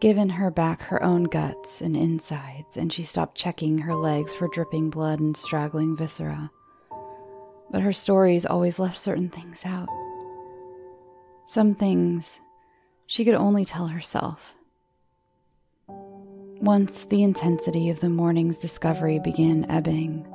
[0.00, 4.46] given her back her own guts and insides, and she stopped checking her legs for
[4.46, 6.52] dripping blood and straggling viscera.
[7.70, 9.88] But her stories always left certain things out.
[11.46, 12.38] Some things
[13.06, 14.54] She could only tell herself.
[15.88, 20.26] Once the intensity of the morning's discovery began ebbing,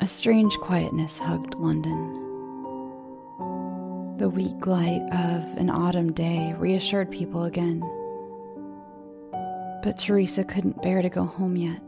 [0.00, 2.27] a strange quietness hugged London.
[4.18, 7.78] The weak light of an autumn day reassured people again.
[9.84, 11.80] But Teresa couldn't bear to go home yet.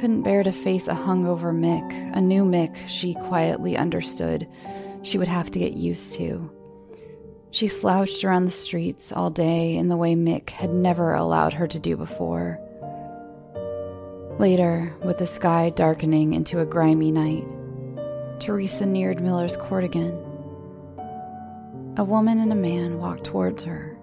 [0.00, 4.48] Couldn't bear to face a hungover Mick, a new Mick she quietly understood
[5.02, 6.50] she would have to get used to.
[7.50, 11.68] She slouched around the streets all day in the way Mick had never allowed her
[11.68, 12.58] to do before.
[14.38, 17.44] Later, with the sky darkening into a grimy night,
[18.40, 20.23] Teresa neared Miller's Court again.
[21.96, 23.96] A woman and a man walked towards her,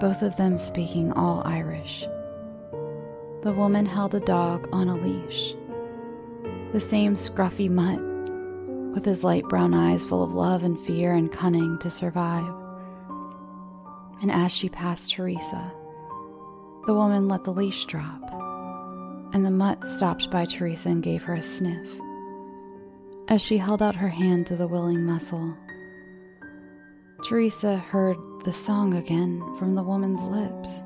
[0.00, 2.04] both of them speaking all Irish.
[3.42, 5.54] The woman held a dog on a leash,
[6.72, 8.00] the same scruffy mutt
[8.92, 12.52] with his light brown eyes full of love and fear and cunning to survive.
[14.20, 15.72] And as she passed Teresa,
[16.86, 18.20] the woman let the leash drop,
[19.32, 22.00] and the mutt stopped by Teresa and gave her a sniff.
[23.28, 25.56] As she held out her hand to the willing muscle,
[27.26, 30.84] Teresa heard the song again from the woman's lips.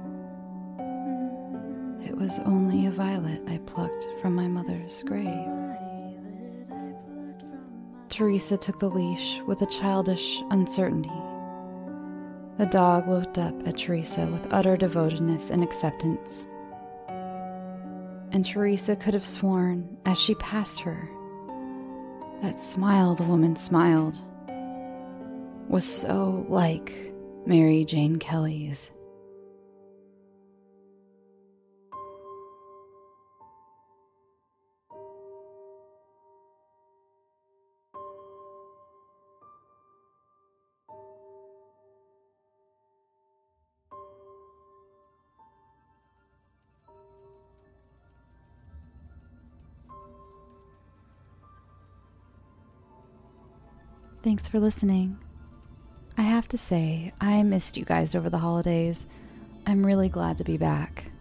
[2.08, 5.46] It was only a violet I plucked from my mother's grave.
[8.08, 11.12] Teresa took the leash with a childish uncertainty.
[12.56, 16.46] The dog looked up at Teresa with utter devotedness and acceptance.
[18.32, 21.06] And Teresa could have sworn, as she passed her,
[22.40, 24.18] that smile the woman smiled
[25.70, 26.92] was so like
[27.46, 28.90] Mary Jane Kelly's.
[54.22, 55.16] Thanks for listening.
[56.50, 59.06] To say, I missed you guys over the holidays.
[59.66, 61.12] I'm really glad to be back.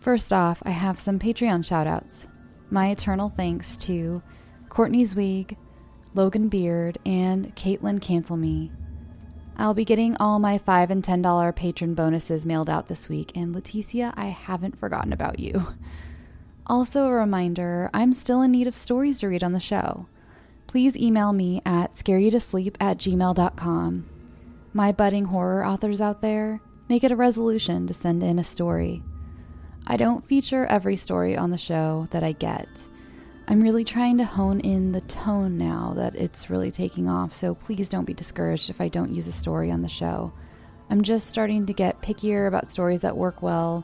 [0.00, 2.24] First off, I have some Patreon shoutouts.
[2.70, 4.22] My eternal thanks to
[4.70, 5.58] Courtney Zweig,
[6.14, 8.72] Logan Beard, and Caitlin Cancel Me.
[9.58, 13.54] I'll be getting all my 5 and $10 patron bonuses mailed out this week, and
[13.54, 15.66] Leticia, I haven't forgotten about you.
[16.66, 20.06] Also, a reminder I'm still in need of stories to read on the show
[20.66, 24.15] please email me at scareyoutosleep at gmail.com.
[24.76, 29.02] My budding horror authors out there, make it a resolution to send in a story.
[29.86, 32.68] I don't feature every story on the show that I get.
[33.48, 37.54] I'm really trying to hone in the tone now that it's really taking off, so
[37.54, 40.30] please don't be discouraged if I don't use a story on the show.
[40.90, 43.82] I'm just starting to get pickier about stories that work well.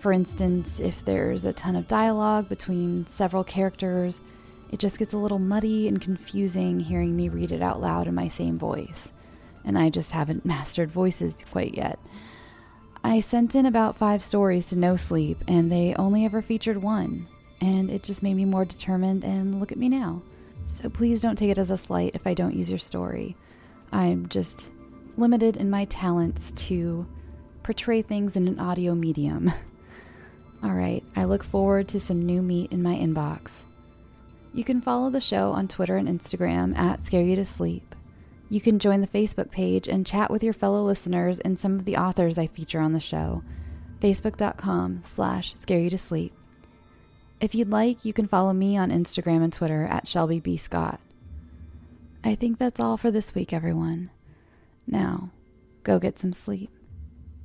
[0.00, 4.22] For instance, if there's a ton of dialogue between several characters,
[4.70, 8.14] it just gets a little muddy and confusing hearing me read it out loud in
[8.14, 9.12] my same voice.
[9.64, 11.98] And I just haven't mastered voices quite yet.
[13.04, 17.26] I sent in about five stories to No Sleep, and they only ever featured one.
[17.60, 20.22] And it just made me more determined, and look at me now.
[20.66, 23.36] So please don't take it as a slight if I don't use your story.
[23.92, 24.70] I'm just
[25.16, 27.06] limited in my talents to
[27.62, 29.52] portray things in an audio medium.
[30.62, 33.62] All right, I look forward to some new meat in my inbox.
[34.54, 37.91] You can follow the show on Twitter and Instagram at Scare You to Sleep.
[38.52, 41.86] You can join the Facebook page and chat with your fellow listeners and some of
[41.86, 43.42] the authors I feature on the show.
[43.98, 46.34] Facebook.com slash Scare You to Sleep.
[47.40, 50.58] If you'd like, you can follow me on Instagram and Twitter at Shelby B.
[50.58, 51.00] Scott.
[52.22, 54.10] I think that's all for this week, everyone.
[54.86, 55.30] Now,
[55.82, 56.68] go get some sleep.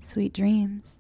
[0.02, 0.97] Sweet dreams.